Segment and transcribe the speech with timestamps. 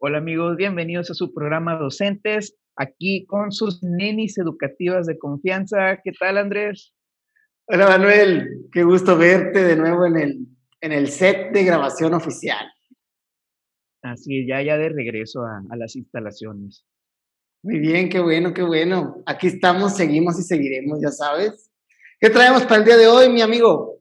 [0.00, 6.00] Hola amigos, bienvenidos a su programa Docentes, aquí con sus nenis educativas de confianza.
[6.04, 6.94] ¿Qué tal Andrés?
[7.66, 10.38] Hola Manuel, qué gusto verte de nuevo en el,
[10.82, 12.64] en el set de grabación oficial.
[14.00, 16.86] Así ya, ya de regreso a, a las instalaciones.
[17.64, 19.20] Muy bien, qué bueno, qué bueno.
[19.26, 21.72] Aquí estamos, seguimos y seguiremos, ya sabes.
[22.20, 24.00] ¿Qué traemos para el día de hoy, mi amigo?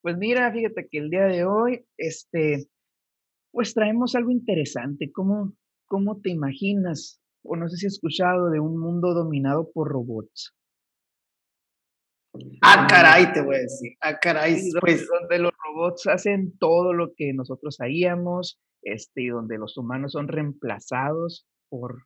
[0.00, 2.66] Pues mira, fíjate que el día de hoy, este,
[3.58, 5.10] pues traemos algo interesante.
[5.10, 5.52] ¿Cómo,
[5.86, 7.20] cómo te imaginas?
[7.42, 10.54] O no sé si has escuchado de un mundo dominado por robots.
[12.62, 13.94] Ah, caray, te voy a decir.
[14.00, 15.08] Ah, caray, pues.
[15.08, 20.28] Donde los robots hacen todo lo que nosotros haríamos, este, y donde los humanos son
[20.28, 22.04] reemplazados por,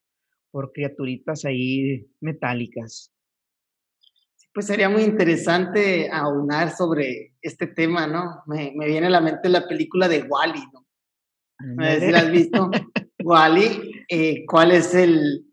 [0.51, 3.13] por criaturitas ahí metálicas.
[4.55, 8.43] Pues sería muy interesante aunar sobre este tema, ¿no?
[8.47, 10.83] Me, me viene a la mente la película de Wally, ¿no?
[11.65, 12.71] No sé si la has visto.
[13.25, 15.45] Wally, eh, ¿cuál es el,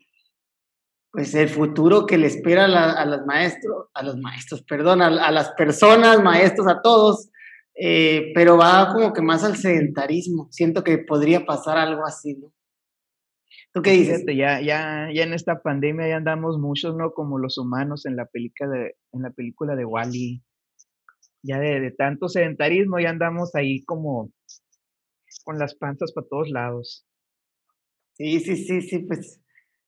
[1.12, 5.52] pues el futuro que le espera a, los maestros, a los maestros, perdón, a, las
[5.54, 7.30] personas, maestros, a todos,
[7.76, 10.48] eh, pero va como que más al sedentarismo.
[10.52, 12.54] Siento que podría pasar algo así, ¿no?
[13.72, 14.24] ¿Tú qué dices?
[14.26, 17.12] ya, ya, ya en esta pandemia ya andamos muchos, ¿no?
[17.12, 20.44] Como los humanos en la película de, en la película de Wally.
[21.44, 24.32] Ya de, de tanto sedentarismo ya andamos ahí como
[25.44, 27.06] con las panzas para todos lados.
[28.14, 29.40] Sí, sí, sí, sí, pues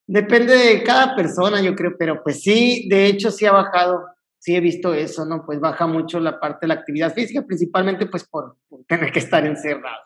[0.08, 4.05] depende de cada persona, yo creo, pero pues sí, de hecho sí ha bajado,
[4.38, 5.45] sí he visto eso, ¿no?
[5.45, 9.45] Pues baja mucho la parte de la actividad física, principalmente pues por, tener que estar
[9.45, 10.03] encerrado.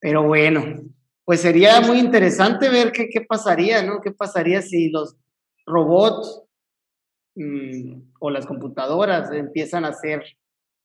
[0.00, 0.82] Pero bueno,
[1.24, 4.00] pues sería muy interesante ver qué, pasaría, ¿no?
[4.00, 5.16] ¿Qué pasaría si los
[5.66, 6.42] robots
[7.34, 10.22] mm, o las computadoras empiezan a hacer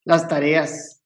[0.06, 1.04] las tareas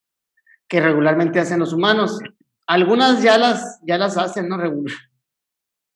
[0.67, 2.19] que regularmente hacen los humanos?
[2.67, 4.57] Algunas ya las, ya las hacen, ¿no?
[4.57, 4.93] Regular.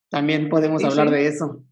[0.09, 1.63] También podemos hablar de eso.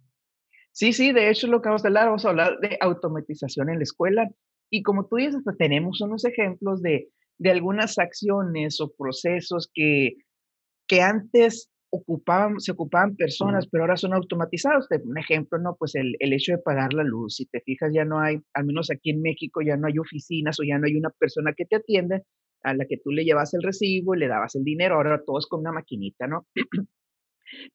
[0.72, 3.70] Sí, sí, de hecho es lo que vamos a hablar, vamos a hablar de automatización
[3.70, 4.30] en la escuela.
[4.70, 10.18] Y como tú dices, pues tenemos unos ejemplos de, de algunas acciones o procesos que,
[10.88, 14.88] que antes ocupaban, se ocupaban personas, pero ahora son automatizados.
[15.04, 15.76] Un ejemplo, ¿no?
[15.78, 17.36] Pues el, el, hecho de pagar la luz.
[17.36, 20.60] Si te fijas, ya no hay, al menos aquí en México, ya no hay oficinas
[20.60, 22.24] o ya no hay una persona que te atiende
[22.64, 24.96] a la que tú le llevas el recibo y le dabas el dinero.
[24.96, 26.48] Ahora todo es con una maquinita, ¿no?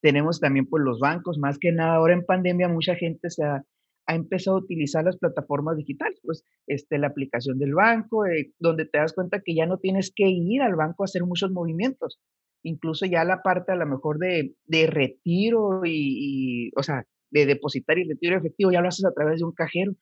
[0.00, 3.64] Tenemos también pues los bancos, más que nada ahora en pandemia mucha gente se ha,
[4.06, 8.84] ha empezado a utilizar las plataformas digitales, pues este, la aplicación del banco, eh, donde
[8.84, 12.20] te das cuenta que ya no tienes que ir al banco a hacer muchos movimientos,
[12.62, 17.98] incluso ya la parte a lo mejor de, de retiro y, o sea, de depositar
[17.98, 19.92] y retiro efectivo, ya lo haces a través de un cajero.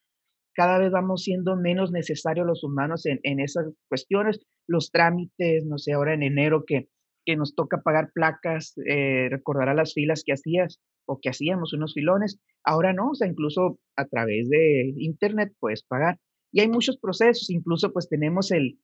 [0.54, 5.78] Cada vez vamos siendo menos necesarios los humanos en, en esas cuestiones, los trámites, no
[5.78, 6.88] sé, ahora en enero que
[7.24, 11.94] que nos toca pagar placas, eh, recordará las filas que hacías o que hacíamos unos
[11.94, 12.38] filones.
[12.64, 16.18] Ahora no, o sea, incluso a través de internet puedes pagar.
[16.52, 18.78] Y hay muchos procesos, incluso pues tenemos el,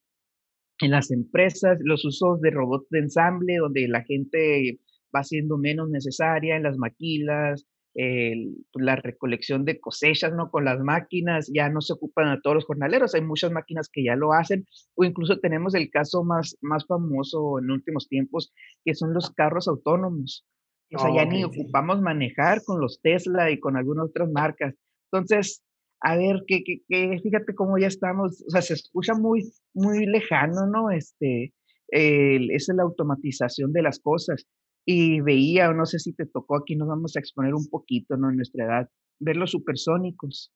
[0.80, 4.80] en las empresas los usos de robots de ensamble, donde la gente
[5.14, 10.50] va siendo menos necesaria en las maquilas, la recolección de cosechas, ¿no?
[10.50, 14.04] Con las máquinas, ya no se ocupan a todos los jornaleros, hay muchas máquinas que
[14.04, 18.52] ya lo hacen, o incluso tenemos el caso más, más famoso en últimos tiempos,
[18.84, 20.46] que son los carros autónomos.
[20.94, 24.74] O sea, ya ni ocupamos manejar con los Tesla y con algunas otras marcas.
[25.12, 25.62] Entonces,
[26.00, 29.42] a ver, que, que, fíjate cómo ya estamos, o sea, se escucha muy,
[29.74, 30.90] muy lejano, ¿no?
[30.90, 31.52] Este,
[31.90, 34.46] es la automatización de las cosas
[34.90, 38.16] y veía, o no sé si te tocó, aquí nos vamos a exponer un poquito,
[38.16, 38.30] ¿no?
[38.30, 40.50] En nuestra edad, ver los supersónicos.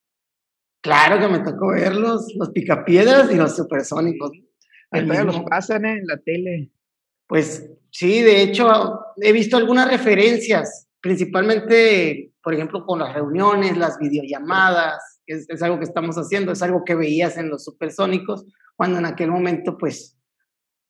[0.81, 4.31] Claro que me tocó verlos, los picapiedras y los supersónicos.
[4.91, 6.71] los pasan en la tele.
[7.27, 13.99] Pues sí, de hecho, he visto algunas referencias, principalmente, por ejemplo, con las reuniones, las
[13.99, 18.97] videollamadas, es, es algo que estamos haciendo, es algo que veías en los supersónicos, cuando
[18.97, 20.17] en aquel momento, pues,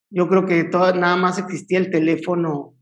[0.09, 2.72] yo creo que todo, nada más existía el teléfono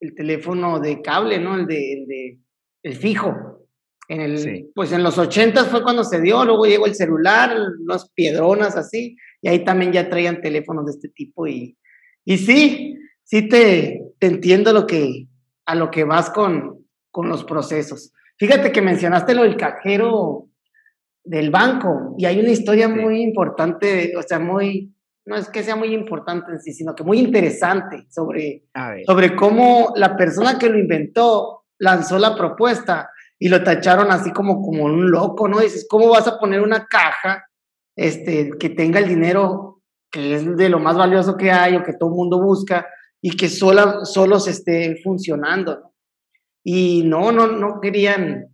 [0.00, 1.56] el teléfono de cable, ¿no?
[1.56, 2.38] El de, el, de,
[2.82, 3.34] el fijo.
[4.08, 8.10] En el, Pues en los ochentas fue cuando se dio, luego llegó el celular, unas
[8.10, 11.46] piedronas así, y ahí también ya traían teléfonos de este tipo.
[11.46, 11.76] Y,
[12.24, 15.26] y sí, sí te, te entiendo lo que,
[15.66, 18.12] a lo que vas con, con los procesos.
[18.38, 20.48] Fíjate que mencionaste lo del cajero
[21.24, 24.94] del banco, y hay una historia muy importante, o sea, muy,
[25.28, 28.64] no es que sea muy importante en sí, sino que muy interesante sobre,
[29.04, 34.62] sobre cómo la persona que lo inventó lanzó la propuesta y lo tacharon así como,
[34.62, 35.60] como un loco, ¿no?
[35.60, 37.44] Dices, ¿cómo vas a poner una caja
[37.94, 41.92] este, que tenga el dinero que es de lo más valioso que hay o que
[41.92, 42.86] todo el mundo busca
[43.20, 45.92] y que sola, solo se esté funcionando.
[46.64, 48.48] Y no, no, no querían,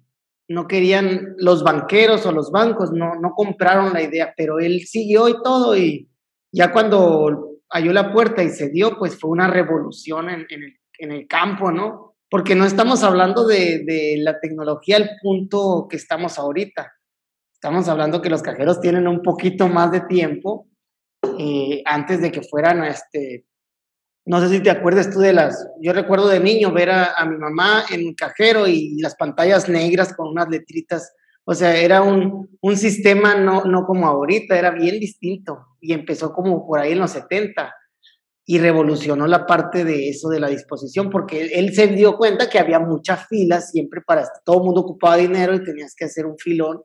[0.48, 5.28] no querían los banqueros o los bancos, no, no compraron la idea, pero él siguió
[5.28, 6.08] y todo y
[6.54, 10.80] ya cuando halló la puerta y se dio, pues fue una revolución en, en, el,
[10.98, 12.14] en el, campo, ¿no?
[12.30, 16.92] Porque no estamos hablando de, de, la tecnología al punto que estamos ahorita.
[17.52, 20.68] Estamos hablando que los cajeros tienen un poquito más de tiempo
[21.38, 23.46] eh, antes de que fueran, este,
[24.26, 27.26] no sé si te acuerdas tú de las, yo recuerdo de niño ver a, a
[27.26, 31.12] mi mamá en un cajero y las pantallas negras con unas letritas
[31.44, 36.32] o sea, era un, un sistema no, no como ahorita, era bien distinto y empezó
[36.32, 37.74] como por ahí en los 70
[38.46, 42.58] y revolucionó la parte de eso de la disposición porque él, se dio cuenta que
[42.58, 46.38] había muchas filas siempre para todo el mundo ocupaba dinero y tenías que hacer un
[46.38, 46.82] filón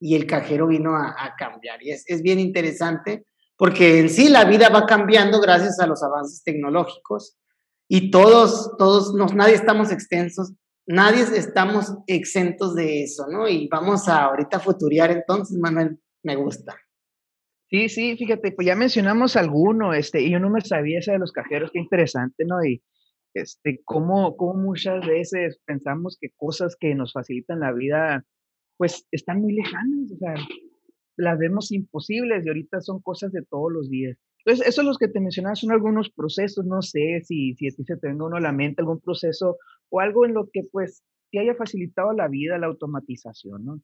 [0.00, 1.82] y el cajero vino a, a cambiar.
[1.82, 3.24] Y es, es, bien interesante
[3.56, 7.36] porque en sí la vida va cambiando gracias a los avances tecnológicos
[7.88, 10.52] y todos, todos, nos, nadie estamos extensos,
[10.86, 13.48] nadie estamos exentos de eso, ¿no?
[13.48, 16.76] Y vamos a ahorita futurear entonces, Manuel, me gusta.
[17.70, 21.18] Sí, sí, fíjate, pues ya mencionamos alguno, este, y yo no me sabía esa de
[21.18, 22.62] los cajeros, qué interesante, ¿no?
[22.62, 22.82] Y
[23.34, 28.26] este, cómo, cómo muchas veces pensamos que cosas que nos facilitan la vida,
[28.76, 30.34] pues están muy lejanas, o sea,
[31.16, 34.18] las vemos imposibles y ahorita son cosas de todos los días.
[34.44, 37.84] Entonces, esos los que te mencionaba son algunos procesos, no sé si, si a ti
[37.84, 39.58] se te venga uno a la mente algún proceso
[39.88, 43.80] o algo en lo que pues te haya facilitado la vida, la automatización, ¿no?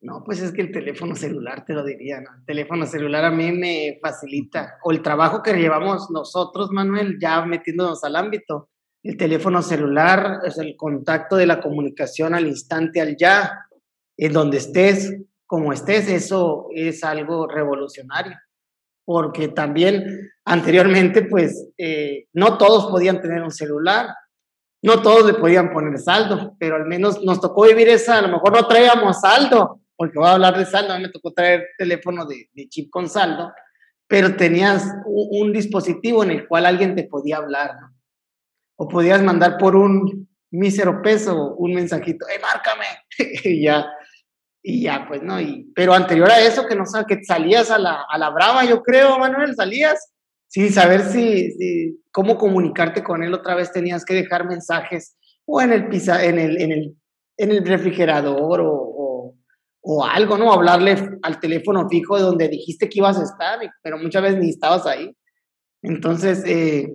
[0.00, 2.30] No, pues es que el teléfono celular, te lo diría, ¿no?
[2.38, 7.44] El teléfono celular a mí me facilita, o el trabajo que llevamos nosotros, Manuel, ya
[7.44, 8.70] metiéndonos al ámbito.
[9.02, 13.66] El teléfono celular es el contacto de la comunicación al instante, al ya,
[14.16, 18.36] en donde estés, como estés, eso es algo revolucionario
[19.08, 24.08] porque también anteriormente, pues, eh, no todos podían tener un celular,
[24.82, 28.28] no todos le podían poner saldo, pero al menos nos tocó vivir esa, a lo
[28.28, 31.68] mejor no traíamos saldo, porque voy a hablar de saldo, a mí me tocó traer
[31.78, 33.50] teléfono de, chip con saldo,
[34.06, 37.94] pero tenías un, un, dispositivo en el cual alguien te podía hablar, ¿no?
[38.76, 42.84] O podías mandar por un mísero peso un mensajito, ¡eh, márcame!
[43.44, 43.86] y ya
[44.62, 48.04] y ya, pues no, y, pero anterior a eso, que no que salías a la,
[48.08, 50.12] a la brava, yo creo, Manuel, salías
[50.48, 55.16] sin saber si, si, cómo comunicarte con él otra vez, tenías que dejar mensajes
[55.46, 56.96] o en el, pisa, en el, en el,
[57.36, 59.34] en el refrigerador o, o,
[59.80, 60.52] o, algo, ¿no?
[60.52, 64.86] Hablarle al teléfono fijo donde dijiste que ibas a estar, pero muchas veces ni estabas
[64.86, 65.14] ahí.
[65.82, 66.92] Entonces, eh,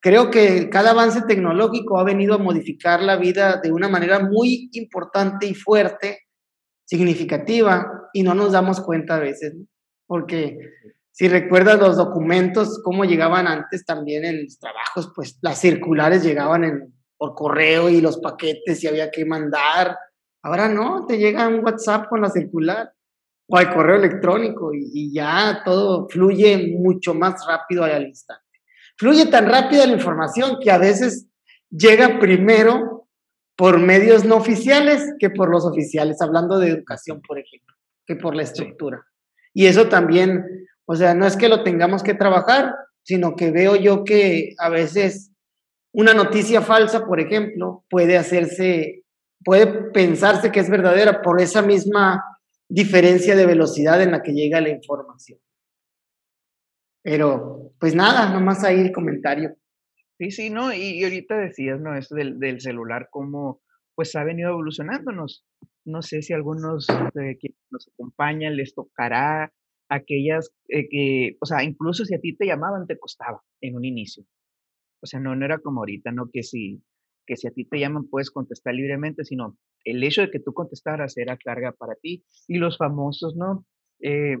[0.00, 4.70] creo que cada avance tecnológico ha venido a modificar la vida de una manera muy
[4.72, 6.27] importante y fuerte
[6.88, 9.54] significativa y no nos damos cuenta a veces,
[10.06, 10.58] porque
[11.12, 16.64] si recuerdas los documentos, cómo llegaban antes también en los trabajos, pues las circulares llegaban
[16.64, 19.98] en, por correo y los paquetes y había que mandar.
[20.42, 22.90] Ahora no, te llega un WhatsApp con la circular
[23.48, 28.44] o al correo electrónico y, y ya todo fluye mucho más rápido al instante.
[28.96, 31.26] Fluye tan rápido la información que a veces
[31.68, 32.97] llega primero
[33.58, 37.74] por medios no oficiales que por los oficiales, hablando de educación, por ejemplo,
[38.06, 39.04] que por la estructura.
[39.52, 40.44] Y eso también,
[40.86, 42.72] o sea, no es que lo tengamos que trabajar,
[43.02, 45.32] sino que veo yo que a veces
[45.92, 49.02] una noticia falsa, por ejemplo, puede hacerse,
[49.44, 52.22] puede pensarse que es verdadera por esa misma
[52.68, 55.40] diferencia de velocidad en la que llega la información.
[57.02, 59.56] Pero, pues nada, nomás ahí el comentario.
[60.18, 60.74] Sí, sí, ¿no?
[60.74, 61.94] Y, y ahorita decías, ¿no?
[61.96, 63.60] Esto del, celular, cómo
[63.94, 65.44] pues ha venido evolucionándonos.
[65.84, 69.52] No sé si algunos eh, que nos acompañan les tocará
[69.88, 73.84] aquellas eh, que, o sea, incluso si a ti te llamaban, te costaba en un
[73.84, 74.24] inicio.
[75.00, 76.28] O sea, no, no era como ahorita, ¿no?
[76.32, 76.82] Que si,
[77.24, 80.52] que si a ti te llaman puedes contestar libremente, sino el hecho de que tú
[80.52, 82.24] contestaras era carga para ti.
[82.48, 83.64] Y los famosos, ¿no?
[84.00, 84.38] Eh,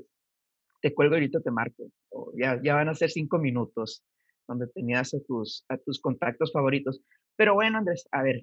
[0.82, 1.84] te cuelgo ahorita, te marco.
[2.10, 4.04] O ya, ya van a ser cinco minutos
[4.48, 7.00] donde tenías a tus, a tus contactos favoritos.
[7.36, 8.40] Pero bueno, Andrés, a ver,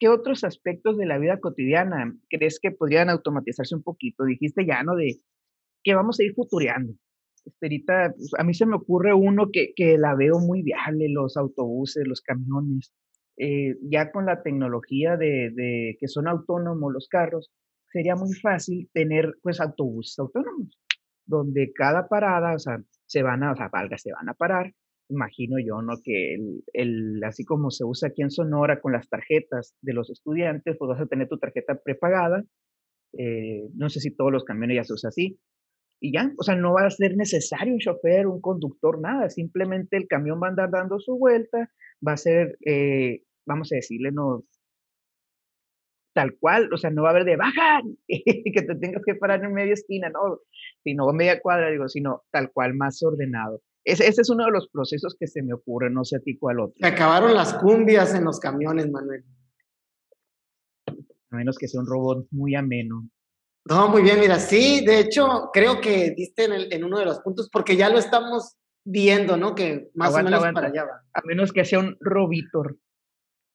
[0.00, 4.24] ¿qué otros aspectos de la vida cotidiana crees que podrían automatizarse un poquito?
[4.24, 4.96] Dijiste ya, ¿no?
[4.96, 5.20] De
[5.84, 6.94] que vamos a ir futureando.
[7.44, 11.08] Este, ahorita, pues, a mí se me ocurre uno que, que la veo muy viable,
[11.08, 12.92] los autobuses, los camiones.
[13.38, 17.52] Eh, ya con la tecnología de, de, que son autónomos los carros,
[17.92, 20.78] sería muy fácil tener pues autobuses autónomos,
[21.26, 24.72] donde cada parada, o sea, se van a, o sea, valga, se van a parar
[25.08, 25.94] imagino yo, ¿no?
[26.02, 30.10] Que el, el, así como se usa aquí en Sonora con las tarjetas de los
[30.10, 32.44] estudiantes, pues vas a tener tu tarjeta prepagada.
[33.18, 35.38] Eh, no sé si todos los camiones ya se usa así,
[36.00, 39.96] y ya, o sea, no va a ser necesario un chofer, un conductor, nada, simplemente
[39.96, 41.70] el camión va a andar dando su vuelta,
[42.06, 44.44] va a ser, eh, vamos a decirle, no,
[46.14, 49.14] tal cual, o sea, no va a haber de baja y que te tengas que
[49.14, 50.40] parar en media esquina, no,
[50.84, 53.60] sino media cuadra, digo, sino tal cual más ordenado.
[53.86, 56.36] Ese, ese es uno de los procesos que se me ocurre, no sé a ti
[56.36, 56.74] cuál otro.
[56.76, 59.24] Se acabaron las cumbias en los camiones, Manuel.
[61.30, 63.08] A menos que sea un robot muy ameno.
[63.64, 67.48] No, muy bien, mira, sí, de hecho, creo que diste en, uno de los puntos,
[67.48, 69.54] porque ya lo estamos viendo, ¿no?
[69.54, 71.02] Que más o menos para allá va.
[71.14, 72.76] A menos que sea un robitor.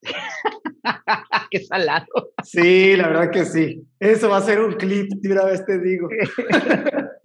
[1.51, 2.07] Qué salado.
[2.43, 3.85] Sí, la verdad que sí.
[3.99, 6.07] Eso va a ser un clip, de una vez te digo.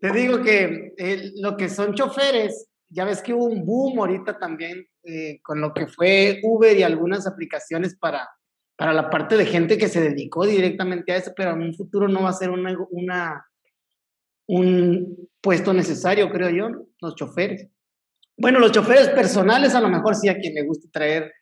[0.00, 0.92] te digo que
[1.36, 5.72] lo que son choferes, ya ves que hubo un boom ahorita también eh, con lo
[5.72, 8.28] que fue Uber y algunas aplicaciones para
[8.76, 12.08] para la parte de gente que se dedicó directamente a eso, pero en un futuro
[12.08, 13.46] no va a ser una
[14.46, 17.68] un puesto necesario, creo yo, los choferes.
[18.36, 21.32] Bueno, los choferes personales a lo mejor sí a quien le guste traer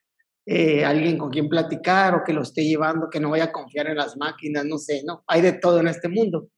[0.45, 3.89] eh, alguien con quien platicar o que lo esté llevando, que no vaya a confiar
[3.89, 6.49] en las máquinas, no sé, no, hay de todo en este mundo.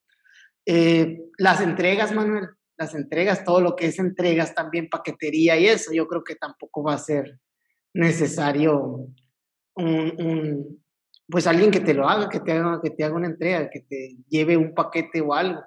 [0.66, 5.92] Eh, las entregas, Manuel, las entregas, todo lo que es entregas también, paquetería y eso,
[5.92, 7.38] yo creo que tampoco va a ser
[7.92, 9.08] necesario
[9.76, 10.82] un,
[11.28, 13.80] pues alguien que te lo haga, que te haga, que te haga una entrega, que
[13.80, 15.62] te lleve un paquete o algo.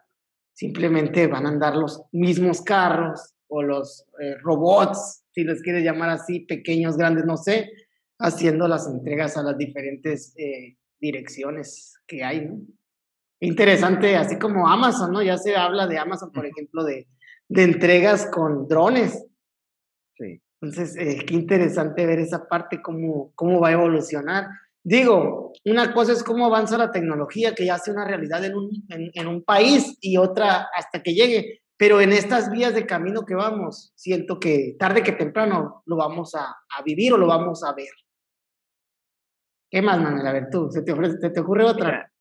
[0.54, 6.10] Simplemente van a andar los mismos carros o los eh, robots, si les quieres llamar
[6.10, 7.72] así, pequeños, grandes, no sé,
[8.20, 12.62] haciendo las entregas a las diferentes eh, direcciones que hay, ¿no?
[13.40, 15.22] Interesante, así como Amazon, ¿no?
[15.22, 17.08] Ya se habla de Amazon, por ejemplo, de,
[17.50, 19.26] de entregas con drones.
[20.16, 20.42] Sí.
[20.60, 24.48] Entonces, eh, qué interesante ver esa parte, cómo, cómo va a evolucionar.
[24.84, 28.70] Digo, una cosa es cómo avanza la tecnología, que ya hace una realidad en un,
[28.90, 31.62] en, un país y otra hasta que llegue.
[31.78, 36.34] Pero en estas vías de camino que vamos, siento que tarde que temprano lo vamos
[36.34, 37.90] a, a vivir o lo vamos a ver.
[39.70, 40.26] ¿Qué más, Manuel?
[40.26, 42.12] A ver, tú, ¿se te, ofrece, te, ocurre otra?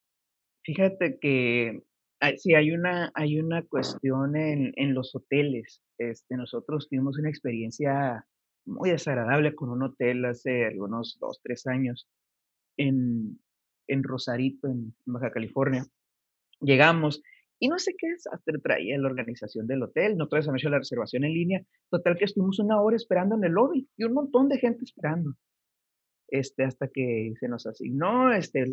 [0.67, 1.83] Fíjate que
[2.37, 5.83] sí, hay una, hay una cuestión en, en los hoteles.
[5.99, 8.27] Este, nosotros tuvimos una experiencia
[8.67, 12.09] muy desagradable con un hotel hace algunos dos, tres años
[12.77, 13.39] en,
[13.87, 15.87] en Rosarito, en Baja California.
[16.61, 17.23] Llegamos
[17.59, 20.17] y no sé qué desastre traía la organización del hotel.
[20.17, 21.63] No se han hecho la reservación en línea.
[21.91, 25.35] Total que estuvimos una hora esperando en el lobby y un montón de gente esperando.
[26.29, 28.65] Este, hasta que se nos asignó, este,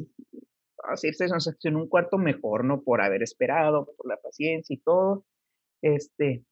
[0.84, 2.82] así se nos asignó un cuarto mejor, ¿no?
[2.82, 5.26] Por haber esperado, por la paciencia y todo.
[5.82, 6.46] Este,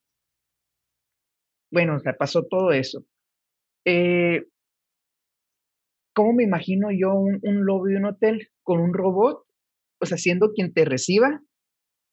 [1.71, 3.05] bueno, o pasó todo eso.
[3.85, 4.45] Eh,
[6.13, 9.45] ¿Cómo me imagino yo un, un lobby de un hotel con un robot?
[10.01, 11.41] O sea, siendo quien te reciba.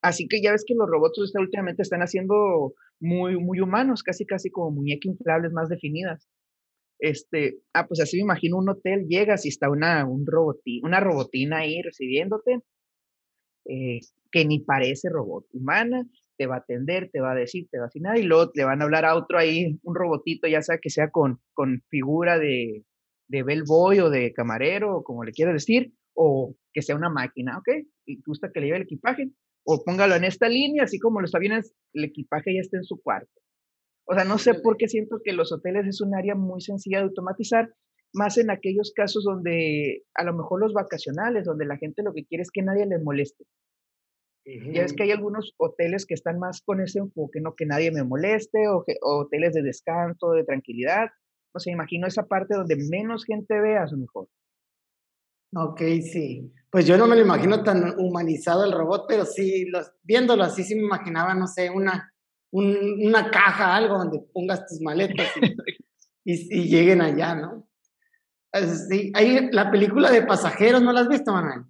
[0.02, 4.50] Así que ya ves que los robots últimamente están haciendo muy, muy humanos, casi, casi
[4.50, 6.28] como muñecas inflables más definidas.
[6.99, 10.26] Este, ah, pues así me imagino un hotel, llegas y está una, un
[10.83, 12.61] una robotina ahí recibiéndote,
[13.67, 14.00] eh,
[14.33, 16.05] que ni parece robot humana,
[16.37, 18.64] te va a atender, te va a decir, te va a nada y luego le
[18.64, 22.38] van a hablar a otro ahí, un robotito, ya sea que sea con, con figura
[22.38, 22.85] de,
[23.28, 27.69] de bellboy o de camarero, como le quieras decir, o que sea una máquina, ¿ok?
[28.07, 29.31] Y gusta que le lleve el equipaje,
[29.64, 31.52] o póngalo en esta línea, así como lo está bien,
[31.93, 33.40] el equipaje ya está en su cuarto.
[34.10, 36.98] O sea, no sé por qué siento que los hoteles es un área muy sencilla
[36.98, 37.74] de automatizar,
[38.14, 42.24] más en aquellos casos donde a lo mejor los vacacionales, donde la gente lo que
[42.24, 43.44] quiere es que nadie le moleste.
[44.72, 47.90] Ya es que hay algunos hoteles que están más con ese enfoque, no que nadie
[47.90, 51.08] me moleste, o, hoteles de descanso, de tranquilidad.
[51.54, 54.28] O sea, imagino esa parte donde menos gente vea, a mejor.
[55.54, 56.50] Ok, sí.
[56.70, 60.64] Pues yo no me lo imagino tan humanizado el robot, pero sí, los, viéndolo así,
[60.64, 62.10] sí me imaginaba, no sé, una,
[62.50, 65.28] una caja, algo donde pongas tus maletas
[66.25, 67.69] y, lleguen allá, ¿no?
[68.88, 71.64] Sí, hay la película de pasajeros, ¿no la has visto, Manuel?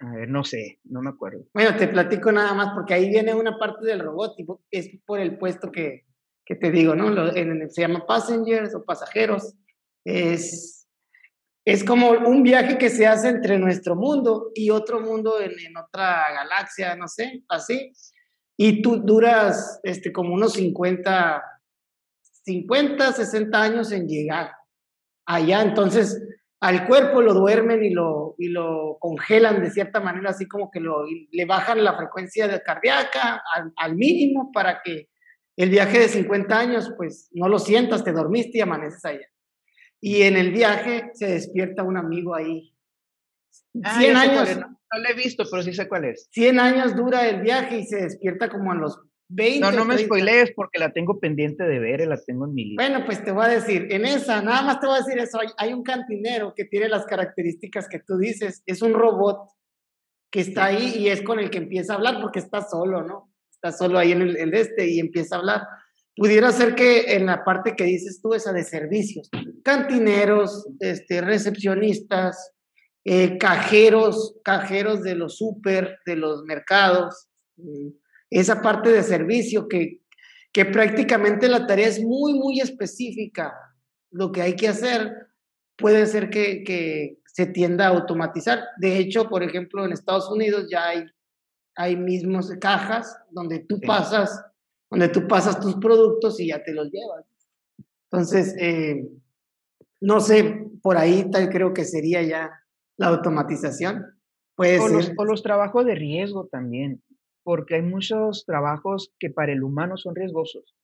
[0.00, 1.44] A ver, no sé, no me acuerdo.
[1.52, 4.36] Bueno, te platico nada más porque ahí viene una parte del robot,
[4.70, 6.06] es por el puesto que,
[6.44, 7.32] que te digo, ¿no?
[7.32, 9.54] se llama passengers o pasajeros.
[10.04, 10.88] Es,
[11.64, 15.76] es como un viaje que se hace entre nuestro mundo y otro mundo en, en
[15.76, 17.92] otra galaxia, no sé, así.
[18.60, 21.42] Y tú duras este, como unos 50,
[22.42, 24.50] 50, 60 años en llegar
[25.26, 25.62] allá.
[25.62, 26.20] Entonces,
[26.60, 30.80] al cuerpo lo duermen y lo, y lo congelan de cierta manera, así como que
[30.80, 33.42] lo, le bajan la frecuencia de cardíaca
[33.76, 35.08] al, mínimo para que
[35.56, 39.26] el viaje de 50 años, pues no lo sientas, te dormiste y amaneces allá.
[40.00, 42.74] Y en el viaje se despierta un amigo ahí.
[43.72, 44.58] 100 ah, años,
[44.92, 46.28] No lo he visto, pero sí sé cuál es.
[46.32, 49.60] 100 años dura el viaje y se despierta como a los 20.
[49.60, 52.82] No, no me spoilees porque la tengo pendiente de ver la tengo en mi lista.
[52.82, 55.38] Bueno, pues te voy a decir, en esa, nada más te voy a decir eso,
[55.56, 59.50] hay, un cantinero que tiene las características que tú dices, es un robot
[60.30, 63.32] que está ahí y es con el que empieza a hablar porque está solo, ¿no?
[63.50, 65.62] Está solo ahí en el, en este y empieza a hablar.
[66.16, 69.30] Pudiera ser que en la parte que dices tú, esa de servicios,
[69.62, 72.54] cantineros, este, recepcionistas,
[73.10, 77.88] eh, cajeros, cajeros de los súper, de los mercados, mm,
[78.28, 80.02] esa parte de servicio que,
[80.52, 83.54] que prácticamente la tarea es muy, muy específica.
[84.10, 85.10] Lo que hay que hacer
[85.74, 88.62] puede ser que, que se tienda a automatizar.
[88.78, 91.06] De hecho, por ejemplo, en Estados Unidos ya hay,
[91.76, 94.38] hay mismos cajas donde tú pasas,
[94.90, 97.24] donde tú pasas tus productos y ya te los llevas.
[98.10, 99.08] Entonces, eh,
[99.98, 102.50] no sé, por ahí tal creo que sería ya
[102.98, 104.04] la automatización.
[104.56, 104.92] Puede o, ser.
[104.92, 107.02] Los, o los trabajos de riesgo también
[107.48, 110.76] porque hay muchos trabajos que para el humano son riesgosos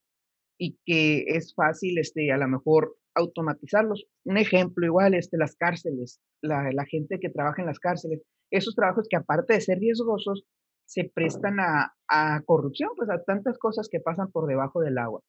[0.58, 4.06] y que es fácil, este, a lo mejor automatizarlos.
[4.24, 8.74] Un ejemplo igual, este, las cárceles, la, la gente que trabaja en las cárceles, esos
[8.74, 10.46] trabajos que aparte de ser riesgosos,
[10.86, 15.20] se prestan a, a, corrupción, pues a tantas cosas que pasan por debajo del agua.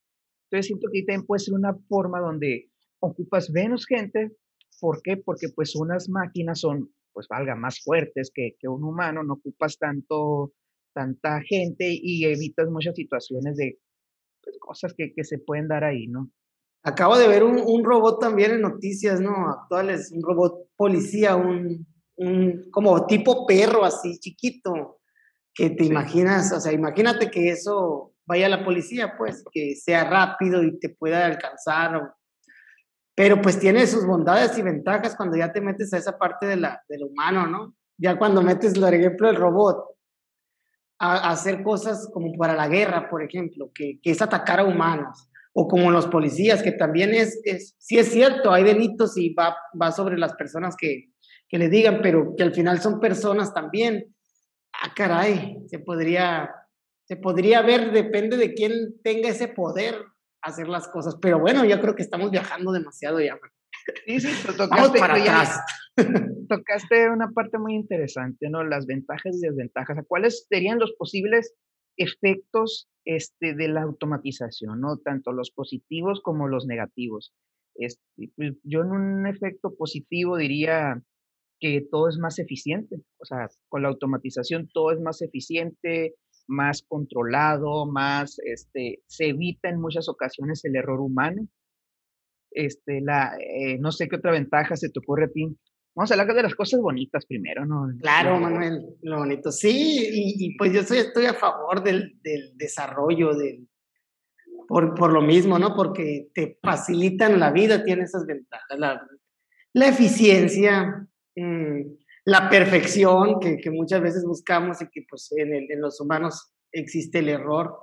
[0.46, 2.70] Entonces siento que también puede ser una forma donde
[3.02, 4.38] ocupas menos gente.
[4.80, 5.18] ¿Por qué?
[5.18, 9.78] Porque pues unas máquinas son, pues valga, más fuertes que, que un humano, no ocupas
[9.78, 10.54] tanto
[10.96, 13.78] tanta gente y evitas muchas situaciones de
[14.42, 16.32] pues, cosas que, que, se pueden dar ahí, ¿no?
[16.84, 19.50] Acabo de ver un, un, robot también en noticias, ¿no?
[19.50, 25.02] Actuales, un robot policía, un, un como tipo perro así chiquito,
[25.54, 25.90] que te sí.
[25.90, 30.80] imaginas, o sea, imagínate que eso vaya a la policía, pues, que sea rápido y
[30.80, 31.96] te pueda alcanzar.
[31.98, 32.14] O,
[33.16, 36.58] pero pues tiene sus bondades y ventajas cuando ya te metes a esa parte de
[36.58, 37.76] la, del humano, ¿no?
[37.98, 39.86] Ya cuando metes, por ejemplo, el robot
[41.00, 45.30] a, hacer cosas como para la guerra, por ejemplo, que, que, es atacar a humanos,
[45.54, 49.56] o como los policías, que también es, es sí es cierto, hay delitos y va,
[49.82, 51.14] va sobre las personas que,
[51.48, 54.14] que le digan, pero que al final son personas también.
[54.74, 56.54] Ah, caray, se podría,
[57.06, 59.96] se podría ver, depende de quién tenga ese poder
[60.46, 63.38] hacer las cosas, pero bueno, yo creo que estamos viajando demasiado ya.
[64.06, 65.60] Sí, sí, tocaste, Vamos para atrás.
[66.50, 68.64] tocaste una parte muy interesante, ¿no?
[68.64, 69.98] Las ventajas y desventajas.
[70.08, 71.56] ¿Cuáles serían los posibles
[71.98, 74.98] efectos este, de la automatización, ¿no?
[74.98, 77.34] Tanto los positivos como los negativos.
[77.76, 81.02] Este, pues yo en un efecto positivo diría
[81.60, 86.16] que todo es más eficiente, o sea, con la automatización todo es más eficiente,
[86.48, 91.48] más controlado, más, este, se evita en muchas ocasiones el error humano.
[92.52, 95.58] Este, la, eh, no sé qué otra ventaja se te ocurre a ti.
[95.96, 97.88] Vamos a hablar de las cosas bonitas primero, ¿no?
[98.02, 99.52] Claro, Manuel, lo bonito.
[99.52, 103.68] Sí, y, y pues yo soy, estoy a favor del, del desarrollo, del,
[104.68, 105.74] por, por, lo mismo, ¿no?
[105.76, 108.78] Porque te facilitan la vida, tiene esas ventajas.
[108.78, 109.08] La,
[109.74, 111.82] la eficiencia, mmm,
[112.26, 116.52] la perfección que, que, muchas veces buscamos y que pues en, el, en, los humanos
[116.72, 117.78] existe el error.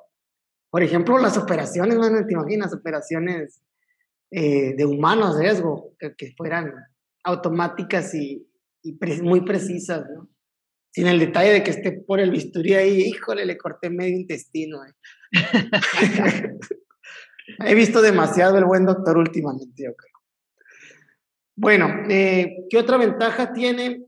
[0.68, 2.26] Por ejemplo, las operaciones, ¿no?
[2.26, 2.74] ¿te imaginas?
[2.74, 3.62] Operaciones
[4.30, 6.72] eh, de humanos riesgo, que, que fueran
[7.22, 8.44] automáticas y,
[8.82, 10.28] y pre muy precisas, ¿no?
[10.90, 14.80] Sin el detalle de que esté por el bisturí ahí, híjole, le corté medio intestino.
[14.84, 14.92] Eh.
[17.64, 20.12] He visto demasiado el buen doctor últimamente, yo creo.
[21.56, 24.04] Bueno, eh, ¿qué otra ventaja tiene?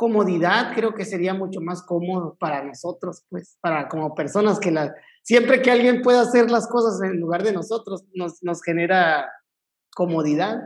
[0.00, 4.94] Comodidad, creo que sería mucho más cómodo para nosotros, pues, para como personas que la,
[5.22, 9.30] siempre que alguien pueda hacer las cosas en lugar de nosotros, nos, nos genera
[9.94, 10.56] comodidad.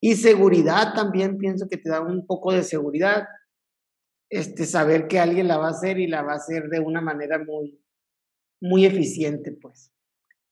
[0.00, 3.26] Y seguridad también pienso que te da un poco de seguridad.
[4.30, 7.00] Este, saber que alguien la va a hacer y la va a hacer de una
[7.00, 7.82] manera muy,
[8.60, 9.90] muy eficiente, pues.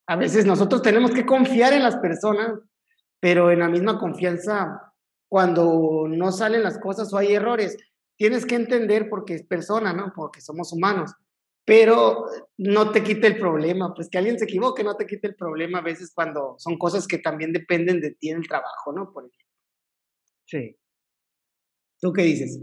[0.09, 2.59] A veces nosotros tenemos que confiar en las personas,
[3.21, 4.93] pero en la misma confianza,
[5.29, 7.77] cuando no salen las cosas o hay errores,
[8.23, 10.13] tienes que entender porque es persona, ¿no?
[10.15, 11.13] Porque somos humanos
[11.65, 12.25] pero
[12.59, 15.79] no te quite el problema, pues que alguien se equivoque no te quite el problema
[15.79, 19.13] a veces cuando son cosas que también dependen de ti en el trabajo, ¿no?
[19.13, 19.47] Por ejemplo.
[20.47, 20.77] Sí.
[22.01, 22.61] ¿Tú qué dices?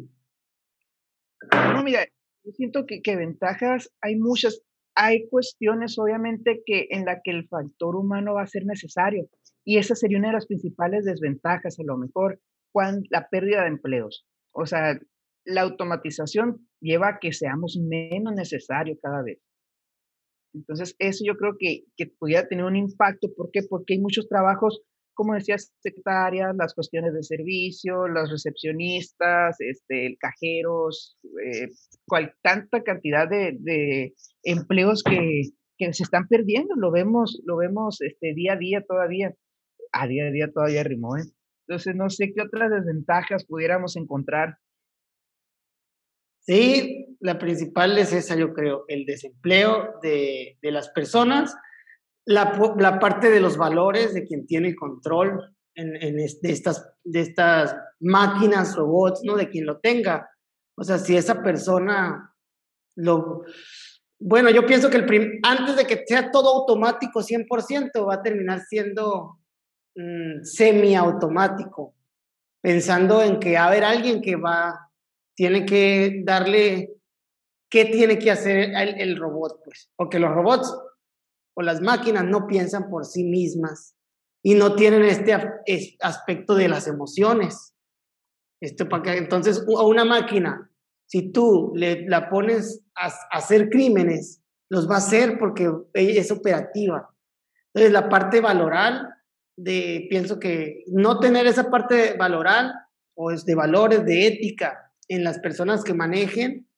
[1.74, 2.06] No, mira,
[2.44, 4.62] yo siento que, que ventajas hay muchas.
[4.96, 9.30] Hay cuestiones, obviamente, que en la que el factor humano va a ser necesario.
[9.64, 12.42] Y esa sería una de las principales desventajas, a lo mejor,
[12.74, 14.28] cuando, la pérdida de empleos.
[14.52, 15.00] O sea,
[15.46, 19.40] la automatización lleva a que seamos menos necesarios cada vez.
[20.54, 23.28] Entonces, eso yo creo que, que pudiera tener un impacto.
[23.36, 23.62] ¿Por qué?
[23.70, 24.82] Porque hay muchos trabajos
[25.20, 31.68] como decías, secretarias, las cuestiones de servicio, los recepcionistas, este, cajeros, eh,
[32.08, 35.42] cual, tanta cantidad de, de empleos que,
[35.78, 39.36] que, se están perdiendo, lo vemos, lo vemos este, día a día todavía,
[39.92, 41.24] a día a día todavía rimó, ¿eh?
[41.68, 44.56] Entonces, no sé qué otras desventajas pudiéramos encontrar.
[46.50, 51.56] Sí, la principal es esa, yo creo, el desempleo de, de las personas
[52.30, 58.76] la, parte de los valores de quien tiene control en, de, estas, de estas máquinas,
[58.76, 59.36] robots, ¿no?
[59.36, 60.30] De quien lo tenga.
[60.78, 62.36] O sea, si esa persona
[62.96, 63.44] lo...
[64.20, 68.60] Bueno, yo pienso que el antes de que sea todo automático 100%, va a terminar
[68.68, 69.40] siendo
[69.96, 71.96] mm, semiautomático,
[72.62, 74.89] pensando en que va a haber alguien que va,
[75.40, 76.98] tiene que darle,
[77.72, 79.62] ¿qué tiene que hacer el, el robot?
[79.64, 80.70] Pues, porque los robots
[81.62, 83.96] las máquinas no piensan por sí mismas
[84.44, 85.34] y no tienen este
[86.02, 87.74] aspecto de las emociones.
[88.62, 90.70] Esto para entonces, a una máquina,
[91.06, 97.16] si tú le, la pones a, hacer crímenes, los va a hacer porque es operativa.
[97.74, 99.08] Entonces, la parte valoral,
[99.56, 102.74] de, pienso que no tener esa parte valoral
[103.16, 106.70] o de valores, de ética en las personas que manejen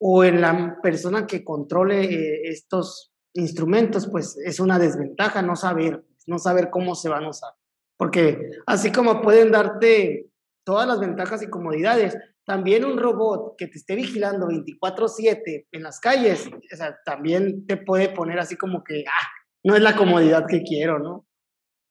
[0.00, 6.04] o en la persona que controle eh, estos instrumentos, pues es una desventaja no saber,
[6.26, 7.52] no saber cómo se van a usar.
[7.96, 10.30] Porque así como pueden darte
[10.64, 12.16] todas las ventajas y comodidades,
[12.46, 17.76] también un robot que te esté vigilando 24/7 en las calles, o sea, también te
[17.76, 19.26] puede poner así como que, ah,
[19.64, 21.26] no es la comodidad que quiero, ¿no?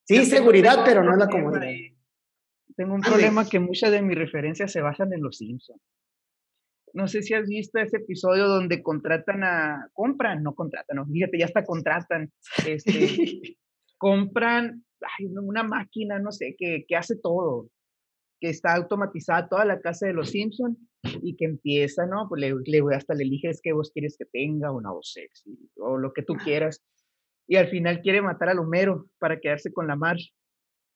[0.05, 1.67] Sí, seguridad, pero no es la comodidad.
[2.79, 5.81] Tengo un problema que muchas de mis referencias se basan en los Simpsons.
[6.93, 11.37] No sé si has visto ese episodio donde contratan a, compran, no contratan, no, fíjate,
[11.37, 12.31] ya hasta contratan,
[12.65, 12.87] este,
[13.97, 14.85] compran
[15.29, 17.67] una máquina, no sé, que, que hace todo,
[18.39, 20.77] que está automatizada toda la casa de los Simpson
[21.21, 22.29] y que empieza, ¿no?
[22.29, 25.97] Pues le, le hasta le eliges qué voz quieres que tenga, una voz sexy o
[25.97, 26.81] lo que tú quieras.
[27.45, 30.29] Y al final quiere matar al Homero para quedarse con la Marge.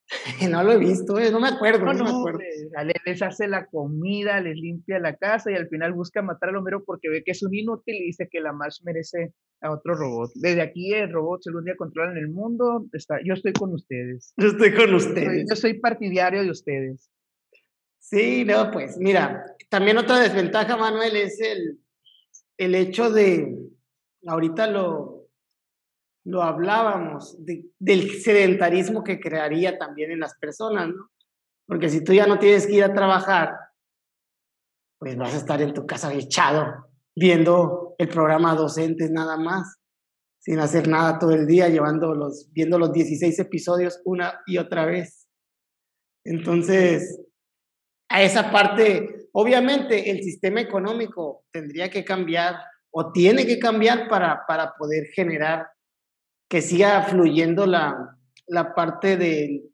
[0.50, 2.40] no lo he visto, eh, no me acuerdo, no, me acuerdo.
[3.06, 6.84] Les hace la comida, les limpia la casa y al final busca matar al Homero
[6.84, 10.32] porque ve que es un inútil y dice que la Marsh merece a otro robot.
[10.36, 12.86] Desde aquí el robot se un día controlan el mundo.
[12.92, 14.34] Está, yo estoy con ustedes.
[14.38, 15.46] Yo estoy con ustedes.
[15.50, 17.10] Yo soy partidario de ustedes.
[18.00, 21.80] Sí, no, pues mira, también otra desventaja, Manuel, es el,
[22.58, 23.58] el hecho de,
[24.28, 25.23] ahorita lo,
[26.26, 27.38] lo hablábamos,
[27.80, 31.10] del sedentarismo que crearía también en las personas, ¿no?
[31.68, 33.52] Porque si tú ya no tienes que ir a trabajar,
[35.00, 39.78] pues vas a estar en tu casa echado, viendo el programa Docentes nada más,
[40.40, 44.86] sin hacer nada todo el día, llevando los, viendo los 16 episodios una y otra
[44.86, 45.28] vez.
[46.26, 47.20] Entonces,
[48.10, 52.56] a esa parte, obviamente el sistema económico tendría que cambiar
[52.92, 55.68] o tiene que cambiar para, para poder generar
[56.54, 59.72] que siga fluyendo la, la parte de,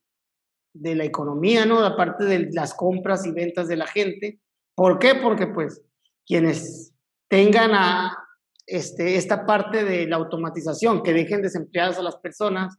[0.74, 1.82] de, la economía, ¿no?
[1.82, 4.40] La parte de las compras y ventas de la gente.
[4.76, 5.16] ¿Por qué?
[5.16, 5.82] Porque pues
[6.26, 6.96] quienes
[7.28, 8.18] tengan a,
[8.66, 12.78] este, esta parte de la automatización, que dejen desempleadas a las personas,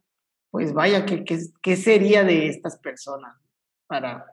[0.50, 1.22] pues vaya, ¿qué,
[1.60, 3.36] qué, sería de estas personas
[3.86, 4.24] para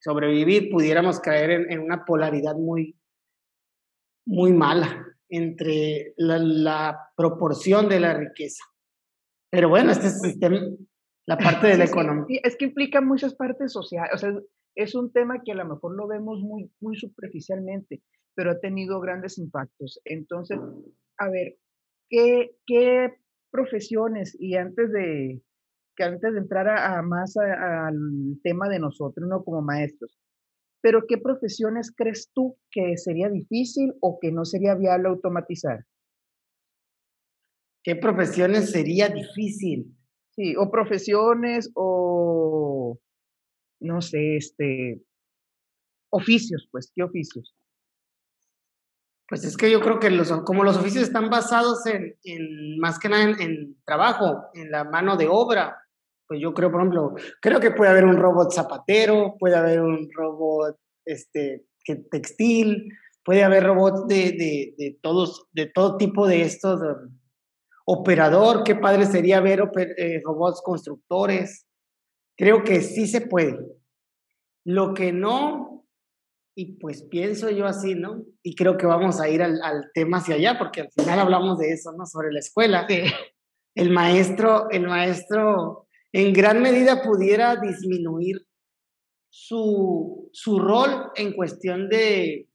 [0.00, 0.68] sobrevivir?
[0.70, 2.94] Pudiéramos caer en, una polaridad muy,
[4.26, 8.62] muy mala entre la proporción de la riqueza.
[9.54, 10.38] Pero bueno, este es
[11.26, 12.40] la parte de la economía.
[12.42, 14.32] es que implica muchas partes sociales, o sea,
[14.74, 18.02] es un tema que a lo mejor lo vemos muy, muy superficialmente,
[18.34, 20.00] pero ha tenido grandes impactos.
[20.04, 20.58] Entonces,
[21.18, 21.56] a ver,
[22.10, 23.14] ¿qué, qué
[23.52, 25.40] profesiones, y antes de,
[25.96, 27.96] que antes de entrar a, más al
[28.42, 29.44] tema de nosotros, ¿no?
[29.44, 30.18] Como maestros,
[30.82, 35.84] pero ¿qué profesiones crees tú que sería difícil o que no sería viable automatizar?
[37.84, 39.94] ¿Qué profesiones sería difícil?
[40.30, 42.98] Sí, o profesiones o,
[43.80, 45.02] no sé, este,
[46.10, 47.54] oficios, pues, ¿qué oficios?
[49.28, 52.98] Pues es que yo creo que los, como los oficios están basados en, en más
[52.98, 55.76] que nada en, trabajo, en la mano de obra,
[56.26, 60.08] pues yo creo, por ejemplo, creo que puede haber un robot zapatero, puede haber un
[60.10, 62.88] robot este, que, textil,
[63.24, 66.80] puede haber robots de, de, de, todos, de todo tipo de estos
[67.86, 69.62] operador, qué padre sería ver
[69.96, 71.66] eh, robots constructores.
[72.36, 73.58] Creo que sí se puede.
[74.64, 75.86] Lo que no,
[76.56, 78.24] y pues pienso yo así, ¿no?
[78.42, 79.60] Y creo que vamos a ir al,
[79.92, 82.06] tema hacia allá, porque al final hablamos de eso, ¿no?
[82.06, 82.86] Sobre la escuela.
[83.76, 88.46] El maestro, el maestro en gran medida pudiera disminuir
[89.28, 92.48] su, su rol en cuestión de,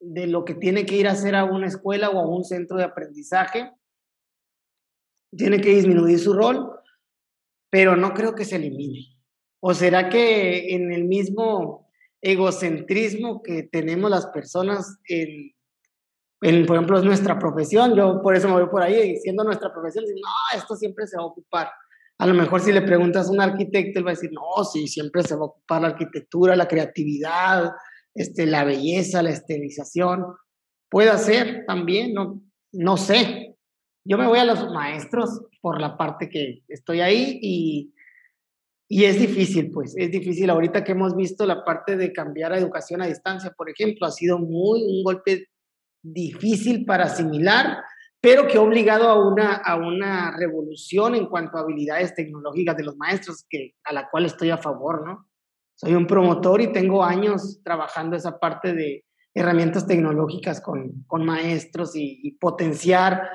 [0.00, 2.78] de lo que tiene que ir a hacer a una escuela o a un centro
[2.78, 3.70] de aprendizaje.
[5.36, 6.70] Tiene que disminuir su rol,
[7.70, 9.06] pero no creo que se elimine.
[9.60, 11.90] ¿O será que en el mismo
[12.20, 15.52] egocentrismo que tenemos las personas en,
[16.42, 19.72] en, por ejemplo, es nuestra profesión, yo por eso me voy por ahí, siendo nuestra
[19.72, 21.70] profesión, no, esto siempre se va a ocupar.
[22.18, 24.86] A lo mejor si le preguntas a un arquitecto, él va a decir, no, sí,
[24.86, 27.72] siempre se va a ocupar la arquitectura, la creatividad,
[28.14, 30.26] este, la belleza, la estilización.
[30.88, 32.42] Puede ser también, no,
[32.72, 33.51] no sé.
[34.04, 37.94] Yo me voy a los maestros por la parte que estoy ahí y,
[38.88, 40.50] y es difícil, pues, es difícil.
[40.50, 44.10] Ahorita que hemos visto la parte de cambiar a educación a distancia, por ejemplo, ha
[44.10, 45.48] sido muy un golpe
[46.02, 47.78] difícil para asimilar,
[48.20, 52.84] pero que ha obligado a una, a una revolución en cuanto a habilidades tecnológicas de
[52.84, 55.28] los maestros, que, a la cual estoy a favor, ¿no?
[55.74, 61.96] Soy un promotor y tengo años trabajando esa parte de herramientas tecnológicas con, con maestros
[61.96, 63.30] y, y, potenciar,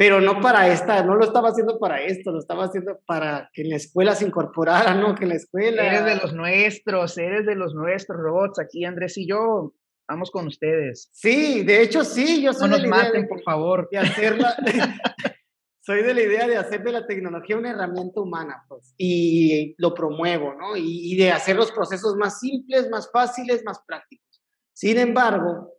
[0.00, 3.60] pero no para esta, no lo estaba haciendo para esto, lo estaba haciendo para que
[3.60, 5.14] en la escuela se incorporara, ¿no?
[5.14, 5.84] Que la escuela...
[5.84, 9.74] Eres de los nuestros, eres de los nuestros robots, aquí Andrés y yo
[10.08, 11.10] vamos con ustedes.
[11.12, 13.90] Sí, de hecho sí, yo soy no nos maten, por favor.
[13.92, 14.56] De hacerla,
[15.82, 19.92] soy de la idea de hacer de la tecnología una herramienta humana, pues, y lo
[19.92, 20.78] promuevo, ¿no?
[20.78, 24.42] Y, y, de hacer los procesos más simples, más fáciles, más prácticos.
[24.72, 25.74] Sin embargo,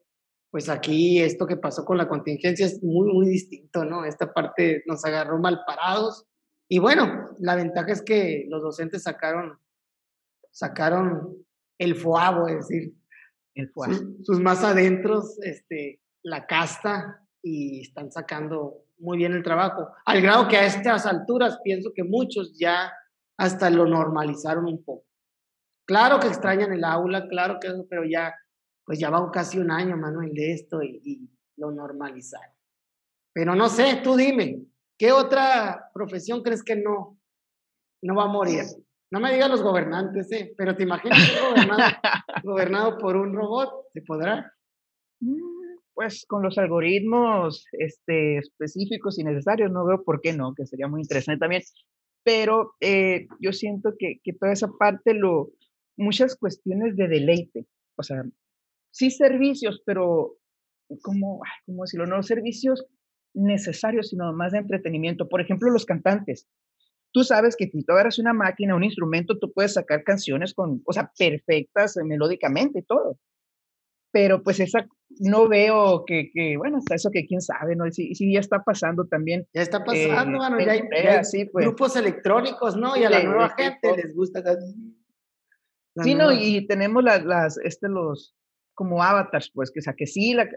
[0.52, 4.04] pues aquí esto que pasó con la contingencia es muy, muy distinto, ¿no?
[4.06, 6.28] Esta parte nos agarró mal parados.
[6.68, 9.58] Y bueno, la ventaja es que los docentes sacaron,
[10.52, 11.38] sacaron
[11.78, 12.94] el foabo, es decir,
[14.24, 19.90] sus, más adentros, este, la casta y están sacando muy bien el trabajo.
[20.06, 22.94] Al grado que a estas alturas pienso que muchos ya
[23.38, 25.06] hasta lo normalizaron un poco.
[25.86, 28.34] Claro que extrañan el aula, claro que eso, pero ya,
[28.86, 32.54] pues ya va casi un año, Manuel, de esto y, y lo normalizaron.
[33.34, 34.64] Pero no sé, tú dime,
[34.98, 37.18] ¿qué otra profesión crees que no,
[38.02, 38.64] no va a morir?
[39.12, 40.54] No me digas los gobernantes, ¿eh?
[40.58, 41.82] pero te imaginas gobernado,
[42.44, 44.54] gobernado por un robot, ¿se podrá?
[45.20, 50.66] Mm, pues con los algoritmos este, específicos y necesarios, no veo por qué no, que
[50.66, 51.62] sería muy interesante también.
[52.24, 55.50] Pero eh, yo siento que, que, toda esa parte, lo,
[55.98, 57.66] muchas cuestiones de deleite,
[57.98, 58.24] o sea,
[58.92, 60.38] sí servicios, pero
[61.02, 62.06] como, ¿cómo decirlo?
[62.06, 62.86] No servicios
[63.34, 65.30] necesarios, sino más de entretenimiento.
[65.30, 66.48] Por ejemplo, los cantantes
[67.12, 70.82] tú sabes que si tú eres una máquina, un instrumento, tú puedes sacar canciones con,
[70.86, 73.18] o sea, perfectas eh, melódicamente y todo.
[74.14, 74.86] Pero pues esa,
[75.20, 77.90] no veo que, que, bueno, hasta eso que quién sabe, ¿no?
[77.92, 79.48] Si, si ya está pasando también.
[79.54, 81.66] Ya está pasando, bueno, eh, ya hay, pues.
[81.66, 82.98] grupos electrónicos, ¿no?
[82.98, 84.44] Y a la nueva gente les gusta.
[86.04, 88.36] sí, no, y tenemos las, las, este, los,
[88.82, 90.50] como avatars, pues, que, o sea, que sí, la,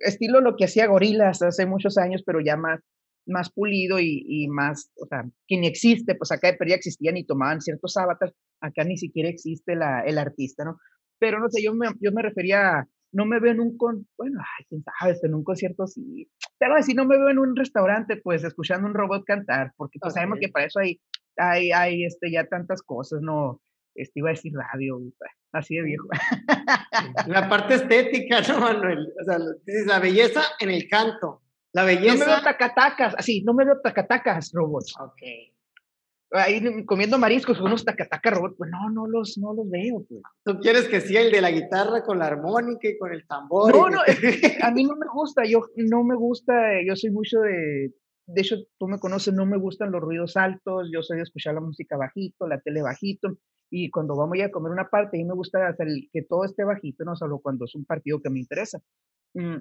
[0.00, 2.80] estilo lo que hacía Gorilas hace muchos años, pero ya más,
[3.28, 7.24] más pulido y, más, o sea, que ni existe, pues acá pero ya existían y
[7.24, 10.78] tomaban ciertos avatars, acá ni siquiera existe la, el artista, ¿no?
[11.20, 14.40] Pero no sé, yo me, yo me refería, no me veo en un, con, bueno,
[14.40, 16.28] ay, quién sabe, en un concierto sí,
[16.58, 20.14] pero si no me veo en un restaurante, pues escuchando un robot cantar, porque pues
[20.14, 21.00] sabemos que para eso hay,
[21.36, 23.60] hay, hay, este, ya tantas cosas, ¿no?
[24.02, 25.00] Este, iba a decir radio,
[25.52, 26.08] así de viejo.
[27.26, 29.12] La parte estética, ¿no, Manuel?
[29.20, 29.38] O sea,
[29.86, 32.14] la belleza en el canto la belleza.
[32.14, 34.94] No me veo tacatacas, así, no me veo tacatacas robots.
[35.00, 35.22] Ok.
[36.32, 40.22] Ahí comiendo mariscos con unos tacatacas robots, pues no, no los, no los veo, pues.
[40.44, 43.74] ¿Tú quieres que sea el de la guitarra con la armónica y con el tambor?
[43.74, 44.00] No, no,
[44.62, 46.52] a mí no me gusta, yo no me gusta,
[46.86, 47.92] yo soy mucho de,
[48.32, 51.54] de hecho, tú me conoces, no me gustan los ruidos altos, yo soy de escuchar
[51.54, 53.38] la música bajito, la tele bajito,
[53.70, 55.76] y cuando vamos a comer una parte, a mí me gusta
[56.12, 58.80] que todo esté bajito, no solo cuando es un partido que me interesa.
[59.34, 59.58] Mm,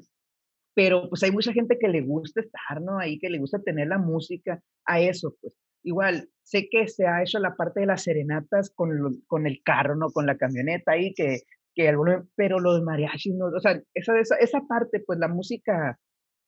[0.74, 3.00] pero pues hay mucha gente que le gusta estar, ¿no?
[3.00, 5.54] Ahí que le gusta tener la música a eso, pues.
[5.84, 9.96] Igual, sé que se ha hecho la parte de las serenatas con, con el carro,
[9.96, 10.10] ¿no?
[10.12, 11.42] Con la camioneta ahí, que,
[11.76, 13.46] que alguno, pero los mariachis, ¿no?
[13.48, 16.00] O sea, esa, esa, esa parte, pues la música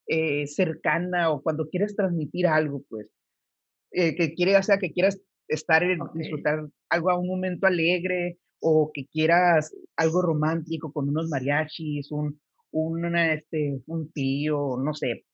[0.08, 3.08] eh, cercana o cuando quieres transmitir algo, pues,
[3.92, 6.22] eh, que quiere, o sea, que quieras estar, okay.
[6.22, 12.40] disfrutar algo a un momento alegre o que quieras algo romántico con unos mariachis, un,
[12.72, 15.26] un, este, un tío, no sé.